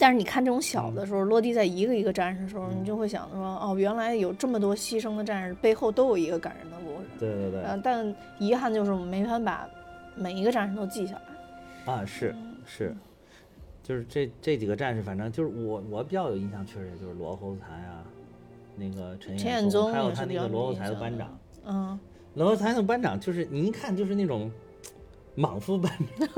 [0.00, 7.06] 但是你看这种小的时候，落地在一个一个战士的时候，你就会想说，哦，原来有这么多牺牲的战士，背后都有一个感人的故事。
[7.18, 9.68] 对对对，呃，但遗憾就是我们没法把
[10.16, 11.92] 每一个战士都记下来。
[11.92, 12.34] 啊是
[12.64, 12.96] 是，
[13.82, 18.02] 就是这这几个战士，反正就是我我比较有印象，确实也就是罗侯才啊，
[18.76, 21.38] 那个陈陈彦宗还有他那个罗侯才的班长。
[21.66, 22.00] 嗯，
[22.34, 24.50] 罗侯才的班长就是你一看就是那种
[25.34, 26.28] 莽夫班长，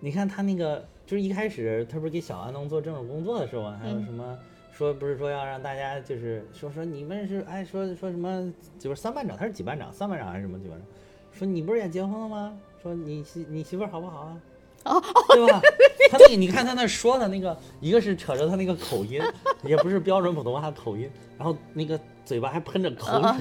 [0.00, 4.38] 你看他那个就是一开始他不是给小安东做政治工作的时候啊，还有嗯什么
[4.72, 10.86] 说不是说要让大家就是说说你们是哎说说什么就是三班长他是几班长三班长还是什么几班长？
[11.32, 12.58] 说你不是也结婚了吗？
[12.82, 14.40] 说你媳你媳妇儿好不好啊？
[14.84, 15.02] 哦
[15.34, 15.60] 对吧？
[16.10, 19.20] 他那个你看他那说的那个，一个是扯着他那个口音，
[19.64, 23.38] 也不是标准普通话的口音，然后那个嘴巴还喷着口水啊，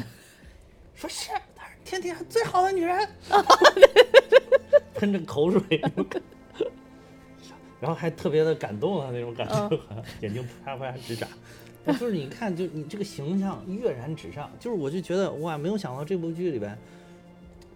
[0.96, 3.08] 说是，她是天底下最好的女人，
[4.96, 5.62] 喷着口水，
[7.80, 9.80] 然后还特别的感动啊那种感觉，
[10.22, 11.28] 眼睛啪啪直眨。
[12.00, 16.76] 就是你看，就你这个形象跃然纸上，就是我就觉得哇，没有想到这部剧里边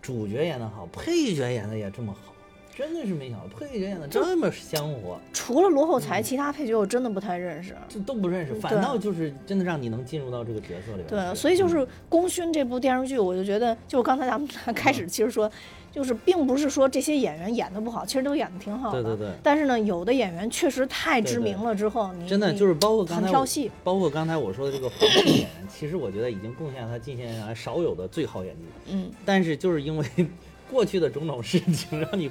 [0.01, 2.33] 主角演的好，配角演的也这么好，
[2.75, 7.75] 真的是没想到配角演的这么香活，除了罗后嗯才，其他配角我真的不太认识。
[7.87, 11.07] 这都不认识，反倒就是真的让你能进入到这个角色里边。
[11.07, 15.51] 对，所以就是嗯《功勋》这部电视剧，我就觉得，就刚才咱们 开始其实说，
[15.91, 19.01] 就是并不是说这些演员演的不好，其实都演的挺好的。
[19.03, 23.71] 对对对但是呢，有的演员确实太知名了之后，你真的就是包括刚才我很挑戏。
[23.83, 28.93] 包括刚才我说的这个黄渤演员，其实我觉得已经贡献了他近些年来少有的最好演技。
[28.93, 30.05] 嗯，但是就是因为
[30.69, 32.29] 过去的种种事情，让你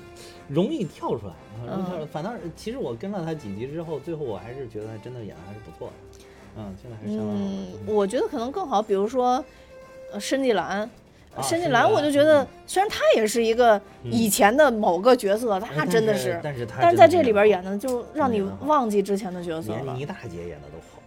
[0.48, 2.06] 容易跳出来，啊容易跳出来。
[2.06, 6.24] 反倒是其实我跟了他几集之后，最后我还是觉得他真的演的还是不错的，
[6.58, 9.44] 嗯，现在还是相当好嗯，我觉得可能更好，比如说，
[10.12, 10.88] 呃，申纪兰。
[11.38, 19.82] 啊申纪兰，我就觉得嗯，虽然她也是一个嗯以前的某个角色，她哎真的是，但是他但是在这里边演的就让你忘记之前的角色了。
[19.84, 21.00] 连倪大姐演的都好，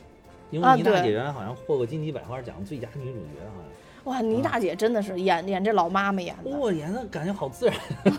[0.49, 3.71] 因啊为倪大姐原来好像获过金鸡百花奖最佳女主角，好像。
[4.05, 7.75] 哇，倪大姐真的是演演这老妈妈演的，我演的感觉好自然，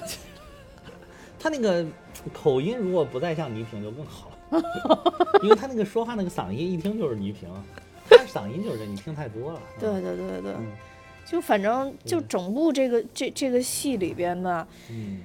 [1.41, 1.85] 她那个
[2.33, 4.63] 口音如果不再像倪萍就更好了，
[5.43, 7.49] 因为她那个说话那个嗓音一听就是倪萍，
[8.09, 9.59] 她嗓音就是这，你听太多了。
[9.81, 10.67] 对对对对对，嗯
[11.33, 15.23] 就反正就整部这个这这个戏里边吧，嗯，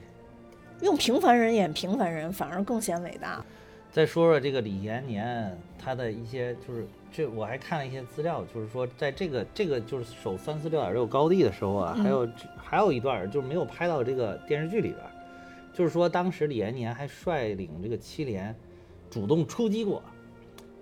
[0.82, 3.43] 用平凡人演平凡人，反而更显伟大。
[3.91, 15.12] 再说说这个李延年，他的一些就是这我还看了一些资料，就是说在这个这个就是守三四六点六高地的时候啊，还有还有一段儿就是没有拍到这个电视剧里边儿，
[15.74, 18.55] 就是说当时李延年还率领这个七连
[19.10, 20.01] 主动出击过，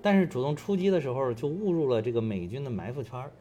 [0.04, 3.32] 但是主动出击的时候就误入了这个美军的埋伏圈儿，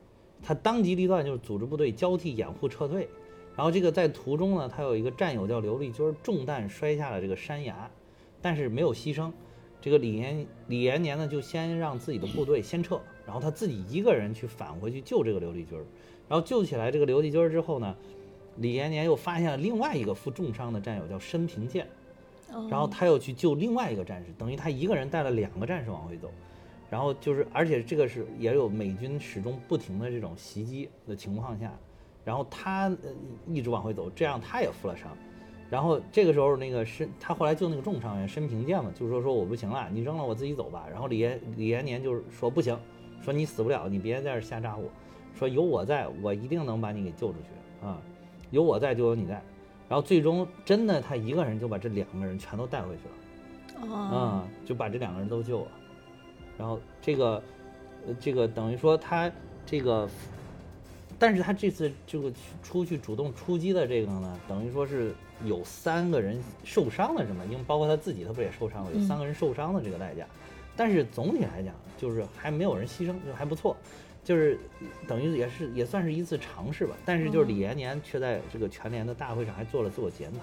[0.44, 3.08] 他当机立断就是组织部队交替掩护撤退，
[3.56, 7.90] 然后这个在途中呢，他有一个战友叫刘立军儿中弹摔下了这个山崖，
[8.42, 9.32] 但是没有牺牲。
[9.80, 15.84] 这个李延李延年呢，就先让自己的部队先撤，然后他自己一个人去返回去救这个刘立军儿，
[16.28, 17.94] 然后救起来这个刘立军儿之后呢，
[18.56, 21.86] 李延年又发现了另外一个负重伤的战友叫申平健，
[22.50, 22.66] 哦。
[22.70, 26.30] 然后他又去救另外一个战士，等于他一个人带了两个战士往回走，
[26.94, 31.72] 然后就是，而且这个是也有美军始终不停的这种袭击的情况下，
[32.24, 33.10] 然后他呃
[33.48, 35.10] 一直往回走，这样他也负了伤，
[35.68, 42.78] 然后这个时候那个申他后来救那个重伤员申平健嘛，就说说我不行了，你扔了我自己走吧，然后李延李延年就是说不行，
[43.20, 44.88] 说你死不了，你别在这儿瞎咋呼，
[45.36, 48.00] 说有我在，我一定能把你给救出去啊，
[48.52, 49.42] 有我在就有你在。
[49.88, 55.68] 然后最终真的他一个人就把这两个人全都带回去了，哦啊、就把这两个人都救了。
[56.58, 57.42] 然后这个，
[58.06, 59.30] 呃，这个等于说他
[59.66, 60.08] 这个，
[61.18, 62.32] 但是他这次这个
[62.62, 70.26] 出去主动出击的这个呢，等于说是有三个人受伤的这么，因为包括他自己他不也受伤了，有三个人受伤的这个代价。
[70.76, 73.76] 但是总体来讲，就是还没有人牺牲，就还不错。
[74.24, 74.58] 就是
[75.06, 80.38] 等于也是也算是一次尝试吧，但是就是李延年却在这个全联的大会上还做了自我检讨，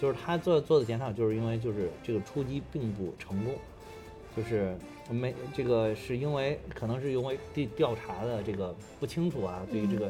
[0.00, 3.54] 就是他做做的检讨，就是因为就是这个出击并不成功，
[4.34, 4.74] 就是
[5.12, 10.06] 没这个是因为可能是因为对调查的这个不清楚啊，对于这个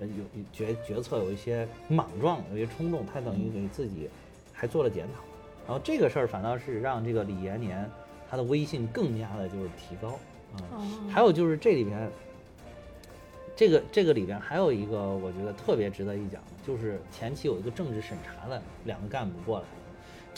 [0.00, 4.08] 呃有决决策有一些莽撞，有一些冲动，他等于给自己
[4.52, 5.22] 还做了检讨，
[5.66, 7.88] 然后这个事儿反倒是让这个李延年
[8.30, 10.08] 他的威信更加的就是提高
[10.54, 10.62] 啊。
[10.72, 12.10] 哦还有就是这里边，
[13.56, 19.64] 这个这个里边还有一个我觉得特别值得一讲的，就是前期有一个政治审查的两个干部过来，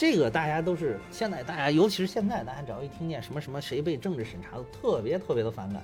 [0.00, 5.82] 这个大家都是现在大家尤其是现在大家只要一听见什么什么谁被政治审查，都特别特别的反感，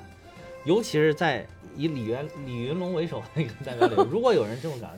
[0.65, 1.47] 尤其是在
[1.77, 4.89] 以李元李云龙为首的那个代表里，如果有人这么搞，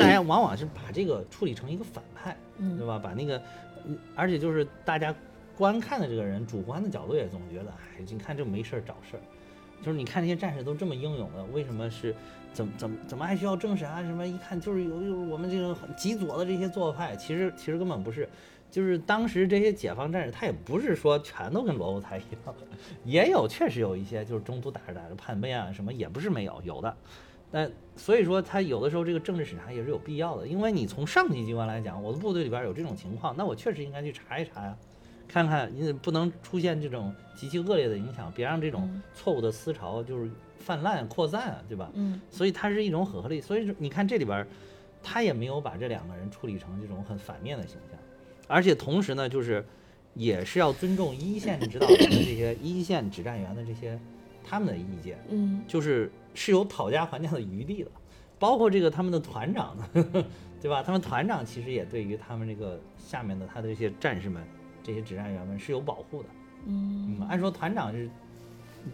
[0.00, 2.98] 大家往往是把这个处理成一个反派，嗯对吧？
[2.98, 3.40] 把那个，
[3.86, 5.14] 嗯而且就是大家
[5.56, 9.22] 观看的这个人主观的角度也总觉得，哎，你看这没事儿找事儿，
[9.84, 12.12] 就是你看那些战士都这么英勇的，为什么是
[12.52, 14.02] 怎么怎么怎么还需要政审啊？
[14.02, 18.28] 什么一看就是有有我们这种很极左的这些做派，其实其实根本不是。
[18.70, 22.54] 就是当时这些解放战士，他也不是说全都跟罗伯才一样，
[23.02, 26.94] 也有确实有一些就是中途打着打着叛变啊什么，也不是没有，有的。
[27.50, 34.76] 但所以说，他有的时候这个政治审查也是有必要的，因为你从上级机关来讲，我的部队里边有这种情况，那我确实应该去查一查呀，
[35.26, 41.90] 看看你不能出现这种极其恶劣的影响，别让这种嗯错误的思潮就是泛滥扩散啊，对吧？
[41.94, 43.40] 嗯所以它是一种很合力。
[43.40, 44.46] 所以说你看这里边儿，
[45.02, 47.98] 他也没有把这两个人处理成这种很反面的形象，
[48.46, 49.64] 而且同时呢，就是
[50.14, 53.98] 也是要尊重一线指导员的这些一线指战员的这些
[54.44, 57.90] 他们的意见，嗯就是是有讨价还价的余地的，
[58.38, 60.24] 包括这个他们的团长，呵 呵
[60.60, 60.82] 对吧？
[60.82, 64.42] 他们团长其实也对于他们这个下面的他的这些战士们、
[64.82, 66.28] 这些指战员们是有保护的。
[66.66, 68.10] 嗯嗯，按说团长是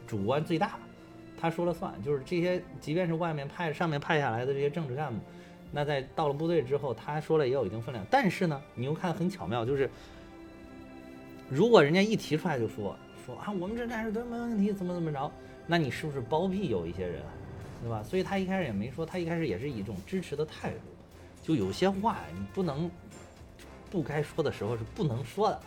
[0.07, 0.79] 主观最大，
[1.45, 1.93] 他说了算。
[2.03, 5.21] 就是这些，即便是外面派、上面派下来的这些政治干部，
[5.71, 8.03] 那在到了部队之后，他说了也有一定分量。
[8.11, 9.91] 但是呢，你又看很巧妙，就是
[11.51, 15.31] 如果人家一提出来就说说啊，我们这战士都没问题，怎么怎么着，
[15.67, 17.21] 那你是不是包庇有一些人，
[17.83, 18.03] 对吧？
[18.03, 20.79] 所以他一开始也没说，他一开始也是以一种支持的态度，
[21.43, 22.91] 就有些话你不能
[23.91, 25.61] 不该说的时候是不能说的。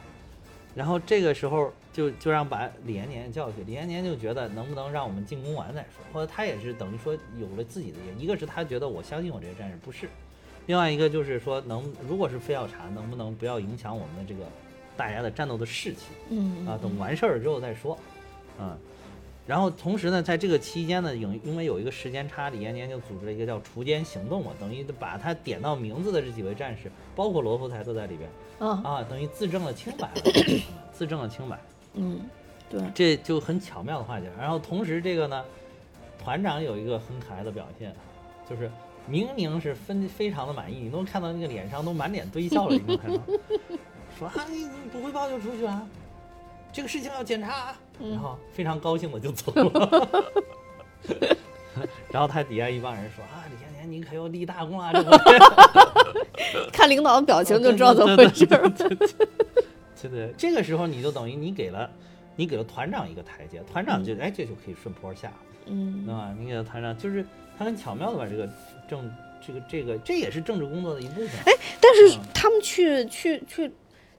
[0.77, 10.07] 然后这个时候就就让把李延年叫去，李延年就觉得能不能让我们进攻完再说，或者他也是等于说有了自己的一个是他觉得我相信我这些战士不是，
[10.67, 14.45] 另外一个就是说能如果是非要查，能不能不要影响我们的这个
[14.95, 16.79] 大家的战斗的士气嗯啊？
[16.79, 17.97] 等完事儿之后再说，
[18.59, 18.77] 嗯。
[19.47, 28.29] 然后同时呢，在这个期间呢，因因为有一个时间差，李延年就组织了一个叫锄奸行动嘛，等于把他点到名字的这几位战士，包括罗福才都在里边。
[28.59, 30.21] 啊啊，等于自证了清白了，
[30.91, 31.57] 自证了清白，
[31.93, 32.19] 嗯
[32.69, 32.81] 对。
[32.93, 34.29] 这就很巧妙的化解。
[34.37, 35.45] 然后同时这个呢，
[36.21, 37.95] 团长有一个很可爱的表现，
[38.49, 38.69] 就是
[39.07, 43.21] 明明是分非常的满意，你都看到那个脸上都满脸堆笑了，你能看到，
[44.19, 45.87] 说啊你你不汇报就出去啊，
[46.73, 50.33] 这个事情要检查啊，然后非常高兴的就走了。
[52.11, 55.17] 然后他底下一帮人说啊，李先年你可又立大功了，这回。
[56.73, 58.69] 看领导的表情就知道怎么回事儿。
[58.69, 61.89] 对对，这个时候你就等于你给了
[62.35, 65.31] 你给了团长一个台阶，团长就、哎这就可以顺坡下，
[65.65, 66.33] 对嗯吧？
[66.39, 67.25] 你给了团长，就是
[67.57, 68.47] 他很巧妙的把这个
[68.87, 69.11] 政
[69.45, 71.29] 这个这个这也是政治工作的一部分。
[71.45, 73.71] 哎，但是嗯他们去去去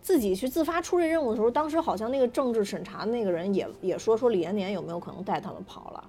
[0.08, 6.02] 自己去自发出这任务的时候，当时好像那个政治审查那个人也也说说李延年有没有可能带他们跑了。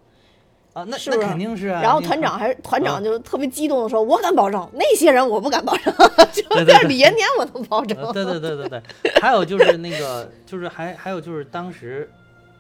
[0.72, 1.82] 啊，那那是不是肯定是啊。
[1.82, 5.94] 然后团长还是团长啊就特别激动的说：“我敢保证，那些人我不敢保证，
[6.32, 6.42] 就
[6.80, 7.98] 是李延年我能保证。
[8.02, 12.10] 呃，对对对对对，还有就是那个，就是还还有就是当时，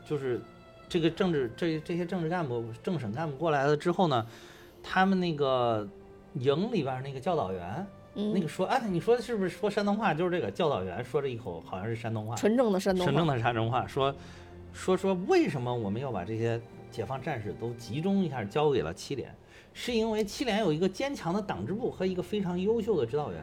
[0.05, 0.41] 就是
[0.89, 4.25] 这个政治这这些政治干部、政审干部过来了之后呢，
[4.83, 5.87] 他们那个
[6.33, 10.13] 营里边那个教导员，嗯，那个说，哎，你说的是不是说山东话？
[10.13, 14.13] 就是这个教导员说这一口好像是山东话，纯正的山东纯正话，的山东话，说
[14.73, 16.59] 说说为什么我们要把这些
[16.91, 19.33] 解放战士都集中一下交给了七连？
[19.73, 23.41] 是因为七连有一个坚强的党支部和一个非常优秀的指导员。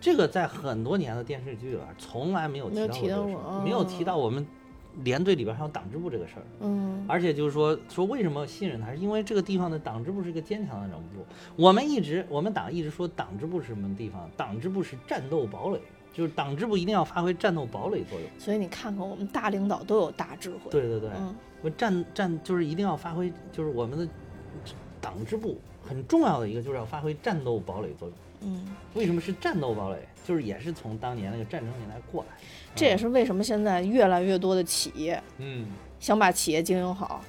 [0.00, 4.44] 这个在很多年的电视剧里边从来没有提提到过没有提哦到我们
[5.04, 6.42] 连队里边还有党支部这个事儿。
[6.60, 11.24] 嗯而且就是说说为什么信任他，是因为这个地方的党支部是一个坚强的党支部。
[11.56, 14.30] 我们一直我们党一直说党支部是什么地方？
[14.36, 15.80] 党支部是战斗堡垒，
[16.12, 18.28] 就是党支部一定要发挥战斗堡垒作用。
[18.38, 24.08] 所以你看看我们大领导都有大智慧，对对对，嗯我战战就是一定要发挥，就是我们的
[25.00, 28.16] 党支部很重要的一个就是要发挥战斗堡垒作用。
[28.44, 29.98] 嗯，为什么是战斗堡垒？
[30.24, 32.36] 就是也是从当年那个战争年代过来。
[32.74, 35.66] 这也是为什么现在越来越多的企业嗯，
[36.00, 37.22] 想把企业经营好，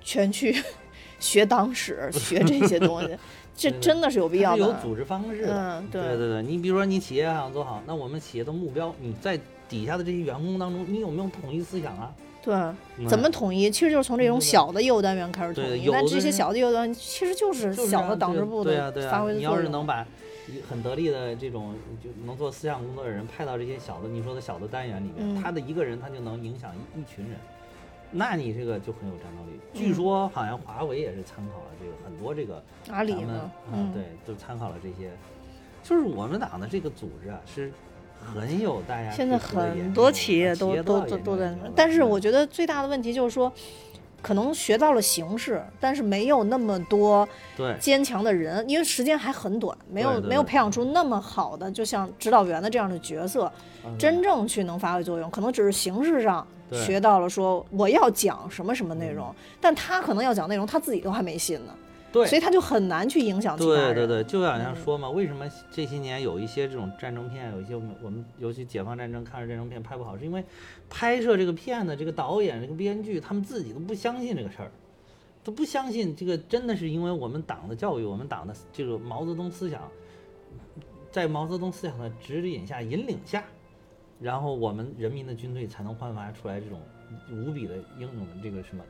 [0.00, 0.56] 全去
[1.20, 3.16] 学党史，学这些东西，
[3.56, 4.58] 这真的是有必要的。
[4.58, 5.54] 有组织方式的。
[5.54, 12.12] 嗯对对对对，你比如说你企业想做好，那我们企业的目标，你在底下的这些员工当中，你有没有统一思想啊？
[12.42, 12.54] 对，
[12.98, 13.70] 嗯怎么统一？
[13.70, 15.88] 其实就是从这种小的业务单元开始统一。
[15.90, 19.64] 那这些小的业务单元其实就是小的党对支部对啊对啊的发挥的你要作用。
[19.64, 20.06] 是能把一
[20.68, 25.42] 很得力的这种就能做思想工作的人派到这些小的你说的小的单元里面，嗯。
[25.42, 27.38] 他的一个人他就能影响一一群人，
[28.10, 29.58] 那你这个就很有战斗力。
[29.72, 35.10] 据嗯说好像华为也是参考了这个很多这个阿里咱们嘛啊，嗯，对，就参考了这些，
[35.82, 37.72] 就是我们党的这个组织啊是。
[38.26, 43.52] 很有大家现在很多企业都都都都在但是我觉得最大的问题就是说，
[44.24, 47.28] 可能学到了形式，但是没有那么多
[47.78, 53.52] 坚强的人，因为时间还很短，没有没有培养出那么好的，就像指导员的这样的角色，
[53.84, 53.94] 嗯。
[53.98, 59.14] 真正去能发挥作用，可能只是形式上学到了说我要讲什么什么内嗯。
[59.14, 61.74] 容，但他可能要讲内容，他自己都还没信呢，
[62.14, 63.92] 对所以他就很难去影响其他人。
[63.92, 70.44] 对对对，就好像嗯说嘛，为什么这些年有一些这种战争片，有一些我们我们尤其解放战争、抗日战争片拍不好，是因为
[70.88, 74.70] 拍摄这个片的这个导演、这个编剧，他们自己都不相信这个事儿，
[75.42, 79.82] 都不相信这个真的是因为我们党的教育，我们党的这个毛泽东思想，
[81.10, 83.42] 在毛泽东思想的指引下、引领下，
[84.20, 86.80] 然后我们人民的军队才能焕发出来这种
[87.32, 88.84] 无比的英勇的这个什么。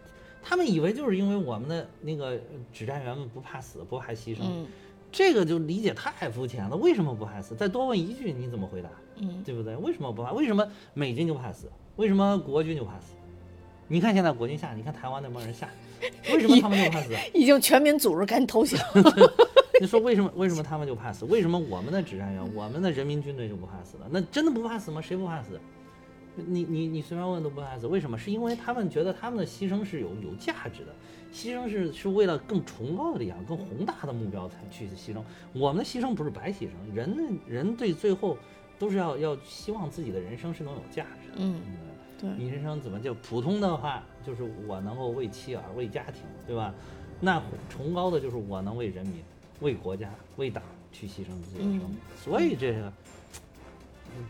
[0.47, 2.39] 他们以为就是因为我们的那个
[2.71, 4.67] 指战员们不怕死，不怕牺牲，嗯
[5.11, 6.77] 这个就理解太肤浅了。
[6.77, 7.55] 为什么不怕死？
[7.55, 8.89] 再多问一句，你怎么回答？
[9.17, 9.75] 嗯，对不对？
[9.77, 10.33] 为什么不怕？
[10.33, 11.71] 为什么美军就怕死？
[11.97, 13.15] 为什么国军就怕死？
[13.87, 15.69] 你看现在国军下，你看台湾那帮人下，
[16.33, 17.15] 为什么他们就怕死？
[17.33, 18.79] 已经全民组织赶紧投降。
[19.81, 20.31] 你说为什么？
[20.35, 21.25] 为什么他们就怕死？
[21.27, 24.07] 为什么我们的指战员、我们的人民军队就不怕死了？
[24.11, 25.01] 那真的不怕死吗？
[25.01, 25.61] 谁不怕死？
[26.37, 28.19] 你你你随便问都不怕死，为什么？
[28.19, 30.95] 是因为他们觉得他们的牺牲是有有价值的，
[31.33, 35.23] 牺牲是是为了更崇高的理想、更宏大的目标才去牺牲。
[35.53, 38.37] 我们的牺牲不是白牺牲，人的人对最后
[38.79, 41.37] 都是要要希望自己的人生是能有价值的。
[41.39, 41.61] 嗯，
[42.21, 46.75] 对你人生怎么就普通的话，就是我能够为妻儿、为家庭，对吧？
[47.21, 49.23] 那崇高的就是我能为人民、
[49.61, 50.63] 为国家、为党
[50.93, 51.81] 去牺牲自己的生命。
[51.81, 52.93] 嗯所以这个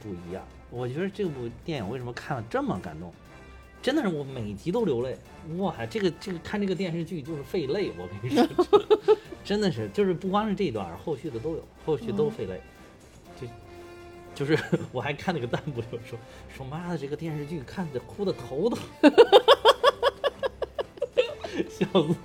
[0.01, 0.45] 不一样。
[0.75, 3.15] 我觉得这部电影为什么看了这么感动？
[3.81, 5.17] 真的是我每集都流泪。
[5.59, 12.61] 哇，这个这个看这个电视剧就是费泪，我跟你说， 真的是就是不光是这一段，后续的都有，后续都费泪。
[13.41, 13.47] 就
[14.35, 14.59] 就是
[14.91, 16.19] 我还看那个弹幕就说
[16.57, 18.79] 说妈的这个电视剧看的哭的头疼，
[21.69, 22.17] 笑死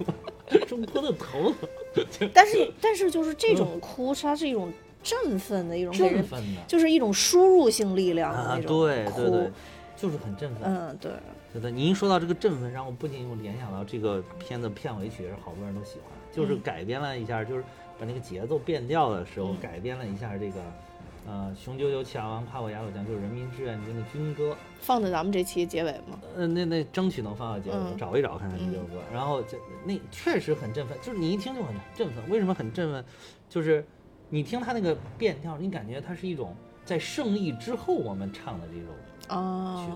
[0.49, 1.53] 我，说哭的头
[1.93, 4.71] 疼，但是但是就是这种哭，它是一种
[5.01, 8.85] 振奋的一种振奋的就是一种输入性力量的啊，那种哭。
[8.85, 9.51] 对对对，
[9.95, 10.63] 就是很振奋。
[10.63, 11.11] 嗯，对，
[11.53, 17.63] 对的，您一说到这个振奋，让我不禁又联想到这个片子片尾曲，也是好多人都喜欢，就是嗯改编了一下，就是
[17.99, 20.59] 把那个节奏变调的时候，嗯改编了一下这个，
[21.27, 24.55] 呃，雄赳赳气昂昂，跨过鸭绿江，就是人民志愿军的军歌。
[24.81, 26.19] 放在咱们这期结尾吗。
[26.35, 29.01] 呃，那那争取能放到结尾，嗯找一找看看这首歌。
[29.13, 32.29] 然后这那确实很振奋，就是你一听就很振奋。
[32.29, 33.03] 为什么很振奋？
[33.49, 33.83] 就是
[34.29, 39.91] 你听他那个变调，你感觉它是一种在胜利之后我们唱的这种啊曲，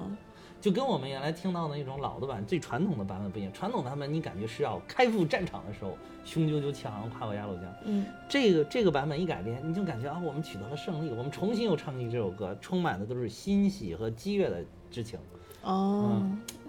[0.60, 3.52] 就跟我们原来听到的那种老的版、最传统的版本不一样。
[3.54, 7.64] 传统版本你感觉是要开赴战场的时候，雄赳赳气昂昂，跨过鸭绿江。
[7.86, 15.20] 嗯这个这个版本一改编，你就感觉啊，我们取得了胜利，我们重新又唱起这首歌，充满的都是欣喜和激越的之情。
[15.62, 16.22] 哦，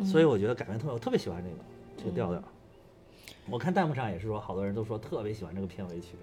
[0.05, 1.57] 所以我觉得改编特别，我特别喜欢这个
[1.97, 2.43] 这个调调。
[3.49, 6.17] 我看弹幕上也是说，好多人都说特别喜欢这个片尾曲，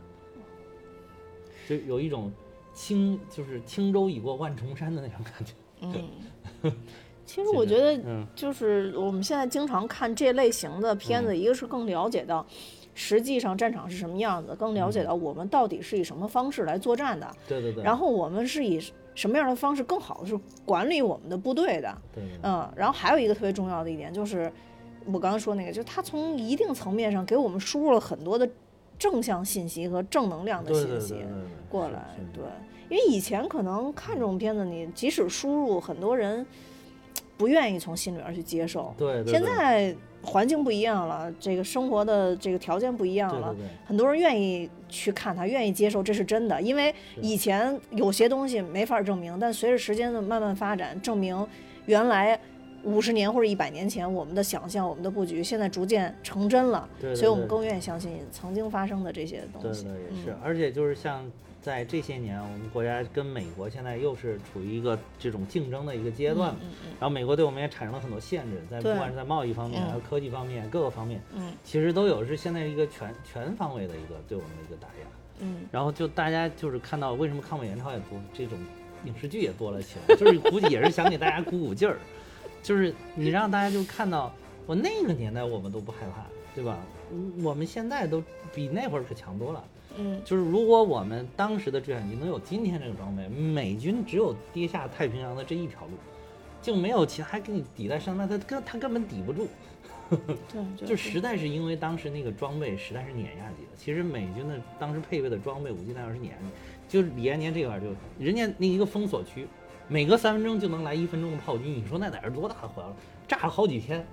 [1.68, 2.32] 就有一种
[2.74, 5.54] 轻就是轻舟已过万重山的那种感觉。
[5.82, 6.72] 嗯，
[7.26, 8.26] 其实我觉得嗯。
[8.36, 12.46] 就是我们现在经常看这类型的片子，一个是更了解到
[12.94, 18.80] 实际上战场是什么样子，更了解到我们到底是以什么方式来作战的，对对对，然后我们是以
[19.16, 22.40] 什么样的方式更好的是管理我们的部队的，对对对。
[22.44, 24.52] 嗯，然后还有一个特别重要的一点就是，
[25.06, 28.50] 我刚刚说那个，就是他从一定层面上给我们输入了很多的
[29.02, 31.16] 正向信息和正能量的信息
[31.68, 32.44] 过来，对，
[32.88, 36.46] 因为以前可能看这种片子，你即使输入，很多人
[37.36, 38.94] 不愿意从心里边去接受。
[39.00, 39.34] 现对对。
[39.34, 43.56] 对在环境不一样了，这个生活的这个条件不一样了，
[43.88, 46.62] 很多人愿意去看它，愿意接受这是真的。
[46.62, 51.48] 因为以前有些东西没法证明，但随着时间的慢慢发展，证明
[51.88, 52.40] 原来
[52.84, 59.84] 五十年或者一百年前我们的想象、我们的布局，现在逐渐成真了，对对所以我们更愿意相信曾经发生的这些东西。
[59.84, 61.30] 对也是嗯，而且就是像
[61.62, 75.08] 在这些年，我们国家跟美国现在又是处于一个这种竞争的一个阶段，嗯嗯然后美国对我们也产生了很多限制，在不管是在贸易方面，嗯还有科技方面，各个方面，嗯其实都有是现在一个全全方位的一个对我们的一个打压。
[75.44, 78.58] 嗯然后就大家就是看到为什么抗美援朝也多，这种
[79.06, 81.98] 影视剧也多了起来，就是估计也是想给大家鼓鼓劲儿，
[82.62, 84.34] 就是你让大家就看到，
[84.66, 86.26] 我那个年代我们都不害怕，
[86.56, 86.78] 对吧？
[87.14, 88.24] 嗯我们现在都
[88.56, 89.64] 比那会儿可强多了。
[89.98, 95.92] 嗯就是如果我们当时的制海军能有今天这个装备，美军只有跌下太平洋的这一条路，
[96.62, 99.48] 就没有其他还给你抵在上那，他根他根本抵不住。
[100.10, 103.70] 对， 就就实在是因为当时那个装备实在是碾压级的。
[103.78, 106.48] 其实美军的当时配备的装备、武器弹药是碾压级，
[106.88, 109.48] 就是李延年这块就人家那一个封锁区，
[109.92, 112.96] 每隔三分钟就能来一分钟的炮击，你说那得是多大的火药？
[113.28, 114.08] 炸了好几天，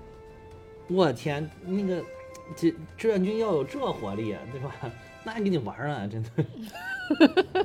[0.88, 2.02] 我天，那个
[2.56, 4.74] 这志愿军要有这火力，啊对吧？
[5.22, 6.30] 那还给你玩儿呢，真的。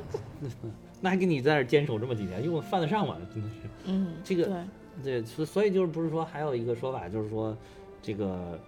[1.02, 3.18] 那还给你在这儿坚守这么几天，用犯得上吗？
[3.34, 3.56] 真的是。
[3.86, 7.58] 嗯这个对对，所所以就是不是说还有一个说法，就是说
[8.00, 8.60] 这个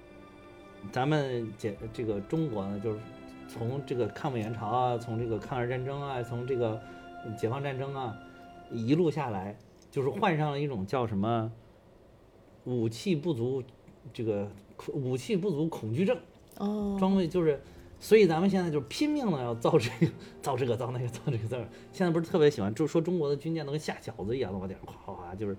[0.92, 3.00] 咱们解这个中国呢，就是
[3.48, 6.82] 从这个抗美援朝啊，从这个抗日战争啊，从这个
[7.38, 8.18] 解放战争啊，
[8.76, 9.58] 一路下来，
[9.90, 11.52] 就是患上了一种叫什么
[12.66, 13.64] 武器不足，
[14.14, 14.52] 这个
[14.94, 16.18] 武器不足恐惧症，
[16.58, 17.60] 哦装备就是。
[17.98, 20.12] 所以咱们现在就是拼命的要造这个、
[20.42, 21.70] 造这个、造那个、造这个、造那个。
[21.94, 25.56] 现在不是特别喜欢，就说中国的军舰都跟下饺子一样的往顶上哗哗哗，就是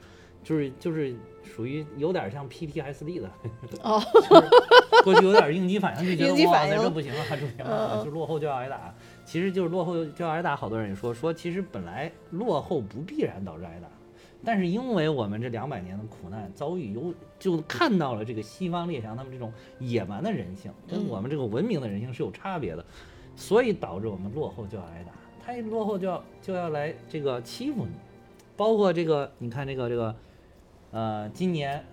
[0.46, 1.12] 就是就是
[1.42, 3.28] 属于有点像 PTSD 的，
[3.82, 4.00] 哦。
[4.14, 8.04] 就是过去有点应激反应，就觉得哇塞应激反应这不行啊，这不行嗯啊，嗯。
[8.04, 8.94] 就落后就要挨打。
[9.24, 13.88] 其实就是落后就要挨打，好多人也说说，其实本来落后不必然导致挨打，
[14.44, 21.08] 但是因为我们这两百年的苦难遭遇，有就看到了这个西方列强他们这种野蛮的人性，跟嗯。
[21.08, 22.84] 我们这个文明的人性是有差别的，
[23.34, 25.10] 所以导致我们落后就要挨打，
[25.44, 27.92] 他一落后就要就要来这个欺负你，
[28.56, 30.14] 包括这个你看这个这个，
[30.96, 31.84] 呃，今年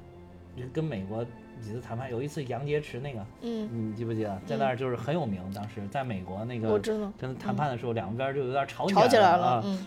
[0.56, 1.26] 这跟美国
[1.60, 7.12] 几次谈判，有一次杨洁篪那个，嗯，你记不记得，在那儿就是很有名，当时在美国那个我知道。
[7.20, 9.64] 跟谈判的时候，两边就有点吵吵起来了啊了，。
[9.66, 9.86] 嗯。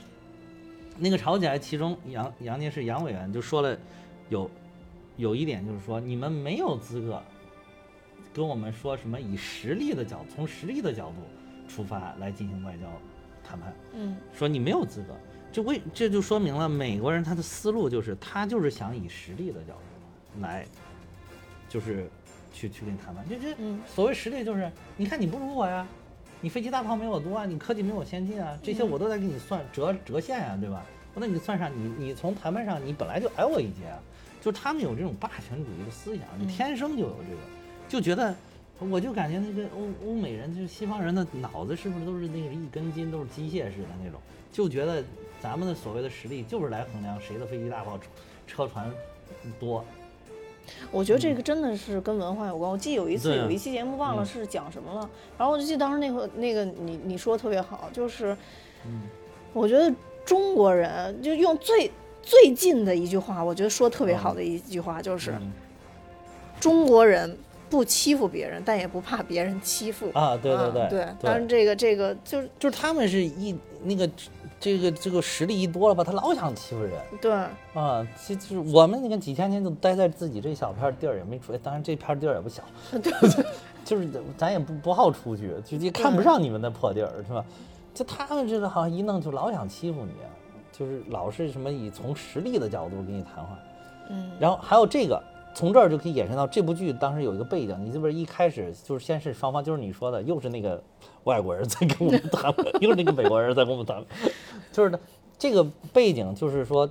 [0.99, 3.75] 那个吵起来，其中杨杨洁篪杨委员就说了
[4.29, 4.51] 有
[5.17, 7.19] 有一点就是说，你们没有资格
[8.35, 11.23] 跟我们说什么以实力的角从实力的角度
[11.67, 12.87] 出发来进行外交
[13.43, 14.15] 谈判，嗯。
[14.35, 15.17] 说你没有资格。
[15.57, 20.67] 这为这就说明了美国人他的思路就是他就是想以实力的角度来，
[21.67, 22.11] 就是
[22.53, 23.25] 去去跟你谈判。
[23.27, 25.87] 这这嗯所谓实力就是，你看你不如我呀，
[26.43, 30.85] 你飞机大炮没我多啊，你科技没我先进啊，这些我都在给你算折折现呀、对吧？
[31.15, 33.99] 那你算上你你从谈判上你本来就矮我一截啊，
[34.43, 37.41] 就他们有这种霸权主义的思想，你嗯天生就有这个，
[37.89, 38.37] 就觉得。
[38.79, 44.21] 我就感觉那个欧欧美人，就是西方人的脑子是不是都是那个一根筋，都是机械式的那种，
[44.53, 45.03] 就觉得
[45.47, 48.05] 咱们的所谓的实力就是来衡量谁的飞机大炮、车
[48.49, 48.91] 车船
[49.61, 49.85] 多，
[50.91, 52.69] 我觉得这个真的是跟文化有关。
[52.69, 54.27] 我记得有一次有一期节目忘了嗯。
[54.27, 55.09] 是讲什么了，
[55.39, 58.37] 然后我就记得当时那个那个你你说的特别好，就是
[58.85, 59.03] 嗯。
[59.53, 59.95] 我觉得
[60.25, 61.89] 中国人就用最
[62.25, 65.53] 最近的一句话，我觉得说特别好的一句话就是嗯。
[66.59, 67.39] 中国人
[67.71, 70.11] 不欺负别人，但也不怕别人欺负。
[70.13, 74.11] 啊，对对对，当然这个这个就是就是他们是一那个
[74.59, 77.33] 这个这个实力一多了吧，他老想欺负人对，
[77.75, 78.07] 啊。
[78.17, 83.13] 其实我们你看几千天就待在自己这小片地儿也没出来，当然这片地儿也不小，对
[83.85, 87.45] 就是咱也不不好出去，就也看不上你们那破地儿是吧？
[87.95, 90.13] 就他们这个好像一弄就老想欺负你，
[90.73, 93.59] 就是老是什么以从实力的角度跟你谈话。
[94.09, 95.23] 嗯然后还有这个，
[95.57, 100.79] 从这儿就可以衍生到这部剧当时有一个背景，你这不是一开始就是先是双方，就是你说的，又是那个
[101.25, 104.05] 外国人在跟我们谈，又是那个美国人在跟我们谈，
[104.71, 105.01] 就是呢
[105.39, 105.65] 这个
[105.95, 106.87] 背景就是说，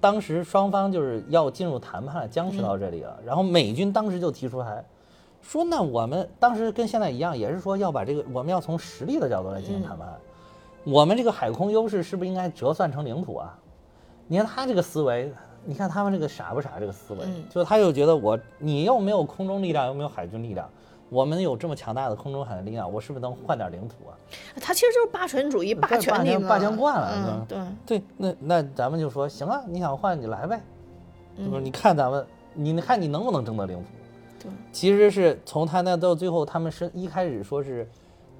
[0.00, 4.84] 当时双方就是要进入谈判，僵持到这里了，然后美军当时就提出来，
[5.40, 10.08] 说那我们当时跟现在一样，也是说要把这个我们要从实力的角度来进行谈判。
[10.82, 13.56] 我们这个海空优势是不是应该折算成领土啊？
[14.26, 15.32] 你看他这个思维，
[15.64, 16.78] 你看他们这个傻不傻？
[16.80, 20.68] 这个思维，嗯就他就觉得我你又没有空中力量，又没有海军力量，
[21.08, 24.16] 我们有这么强大的空中海的力量，我是不是能换点领土啊？
[24.60, 27.46] 他其实就是霸权主义，霸权霸权惯了嗯，
[27.86, 30.60] 对，对，那那咱们就说行啊，你想换你来呗，
[31.36, 31.60] 是不是？
[31.60, 33.84] 嗯你看咱们，你你看你能不能争得领土？
[34.42, 37.86] 对，其实是从他那到最后，他们是一开始说是，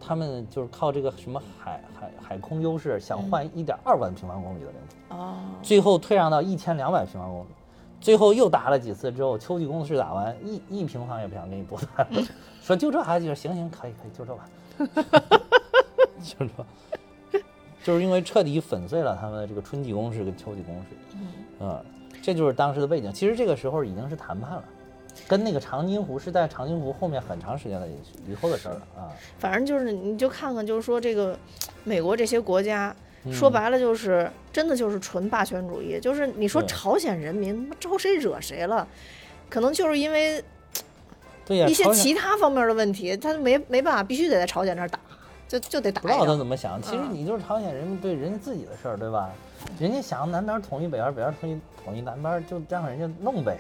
[0.01, 7.47] 他们就是靠这个什么海海海空优势，想换一点二万平方公里的领土，哦，最后退让到一千两百平方公里，
[8.01, 12.07] 最后又打了几次之后，秋季攻势打完，一一平方也不想给你补打，
[12.63, 14.49] 说就这还行行行可以可以就这吧，
[16.23, 16.47] 就
[17.33, 17.41] 这，
[17.85, 21.17] 就是因为彻底粉碎了他们的这个春季攻势跟秋季攻势，
[21.61, 21.85] 嗯，
[22.23, 23.13] 这就是当时的背景。
[23.13, 24.65] 其实这个时候已经是谈判了。
[25.29, 27.87] 跟那个长津湖是在长津湖后面很长时间的
[28.29, 29.13] 以后的事儿了啊。
[29.39, 31.39] 反正就是你就看看，就是说这个
[31.85, 38.87] 美国这些国家，嗯说白了就是真的就是纯霸权主义，就是你说朝鲜人民招谁惹谁了，
[39.49, 40.43] 可能就是因为
[41.45, 44.99] 对呀，一些其他方面的问题，他没没办法，必须得在朝鲜那儿打，
[45.49, 46.37] 就就得打不知道他。
[46.37, 46.81] 怎么想。
[46.81, 49.31] 其实嗯你就是朝鲜人民对人家自己的事儿，对吧？
[49.79, 53.59] 人家想南边统一北边，北边统一统一南边，就让人家弄呗。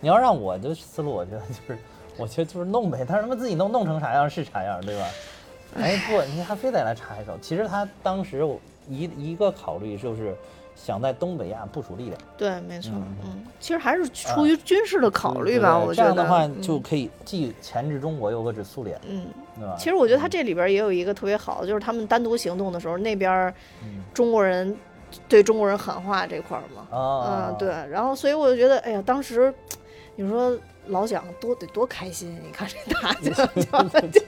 [0.00, 1.78] 你要让我的思路，我觉得就是，
[2.16, 3.04] 我觉得就是弄呗。
[3.06, 5.06] 但是他们自己弄弄成啥样是啥样，对吧？
[5.76, 7.32] 哎不，你还非得来插一手。
[7.40, 10.34] 其实他当时我一一个考虑就是
[10.76, 12.20] 想在东北亚部署力量。
[12.36, 16.10] 对，没错，嗯嗯，其实还是出于军事的考虑吧，对我觉得。
[16.10, 19.24] 这样的话嗯就可以既钳制中国，又遏制苏联，嗯，
[19.58, 19.74] 对吧？
[19.78, 23.48] 其实我觉得他这里边也有一个特别好的，就是他们单独行动的时候，那边
[23.82, 24.76] 嗯中国人
[25.28, 29.52] 对中国人喊话这块儿嘛，啊，嗯，对，然后所以我就觉得，哎呀，当时
[30.16, 30.56] 你说
[30.86, 34.20] 老蒋多得多开心，你看这打 就就就，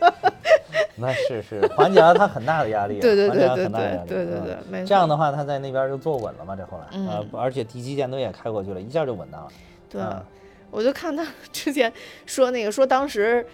[0.97, 3.69] 那是是缓解了他很大的压力啊，对对对对对
[4.07, 4.87] 对对对。
[4.87, 9.49] 这样的话，他在那边就坐稳了嘛，这后来，而且敌机舰队也开过去了，一下就稳当了。
[9.91, 10.23] 对啊，
[10.71, 11.93] 我就看他之前
[12.27, 13.45] 说那个说当时，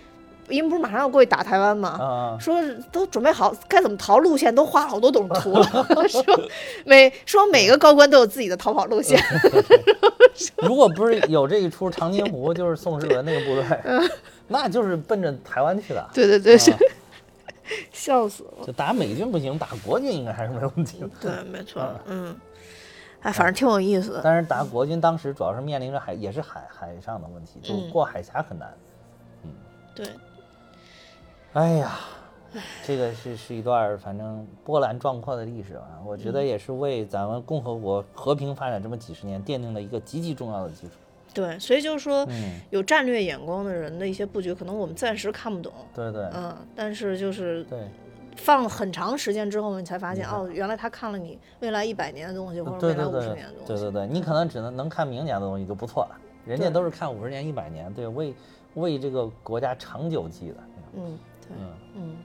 [0.50, 2.60] 因为不是马上要过去打台湾嘛，啊，说
[2.92, 5.64] 都准备好该怎么逃路线，都画了好多种图了。
[6.08, 6.22] 说
[6.84, 9.18] 每说每个高官都有自己的逃跑路线。
[10.62, 14.10] 如果不是有这一出长津湖，就是宋世文那个部队，
[14.48, 16.08] 那就是奔着台湾去的。
[16.12, 16.78] 对对对，啊
[17.92, 18.66] 笑死了。
[18.66, 21.08] 就打美军不行，打国军应该还是没问题的。
[21.20, 22.34] 对，没错，嗯，
[23.20, 24.20] 哎，反正挺有意思的。
[24.24, 28.68] 但是打国军当时主要是面临着海，也是海海上的问题，就嗯过海峡很难。
[29.44, 29.50] 嗯
[29.94, 30.06] 对，
[31.52, 31.98] 哎呀，
[32.84, 40.92] 这个是是一段反正波澜壮阔的历史吧，我觉得也是为咱们共和国和平发展这么几十年奠定了一个极其重要的基础。
[41.34, 46.22] 对，所以就是说，嗯，有战略眼光的人的一些布局，可能我们暂时看不懂，对对。
[46.34, 47.88] 嗯，但是就是对。
[48.36, 53.66] 放很长时间之后，你才发现，哦，原来他看了你未来一百年的东西，或者未来五十年的东西。
[53.66, 56.16] 对对对，你可能只能能看明年的东西就不错了，
[56.46, 58.34] 人家都是看五十年、一百年，对，为
[58.74, 60.56] 为这个国家长久计的。
[60.94, 61.18] 嗯，
[61.54, 61.66] 对，嗯，
[61.96, 62.16] 嗯，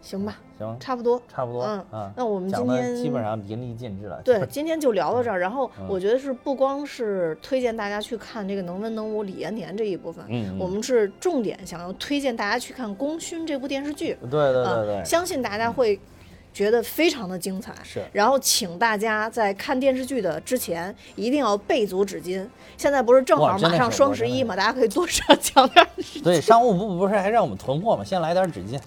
[0.00, 1.20] 行吧，行，差不多。
[1.28, 2.12] 差不多嗯嗯。
[2.16, 4.20] 那我们讲的今天基本上淋漓尽致了。
[4.22, 5.38] 对， 今天就聊到这儿。
[5.38, 10.24] 然后嗯我觉得是不光是推荐大家去看这个能文能武李延年这一部分，
[10.58, 14.16] 我们是重点想要推荐大家去看《功勋》这部电视剧。
[14.22, 15.98] 对对对啊对，相信大家会
[16.52, 17.72] 觉得非常的精彩。
[17.82, 22.46] 是然后请大家在看电视剧的之前一定要备足纸巾。
[22.76, 25.88] 现在不是正好马上双十一嘛，大家可以多上抢点儿
[26.22, 28.02] 对，商务部不是还让我们囤货吗？
[28.04, 28.80] 先来点纸巾。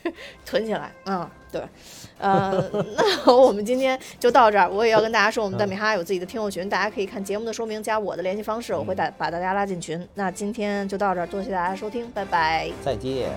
[0.44, 0.92] 囤起来。
[1.06, 1.62] 嗯，对。
[2.18, 2.62] 呃，
[2.96, 4.68] 那我们今天就到这儿。
[4.70, 10.06] 我也要跟大家说，我们嗯蛋米哈有自己的听友群，大家可以看节目的说明加我的联系方式，我会嗯打把大家拉进群。
[10.14, 12.70] 那今天就到这儿，多谢大家收听，拜拜。
[12.84, 13.30] 再见。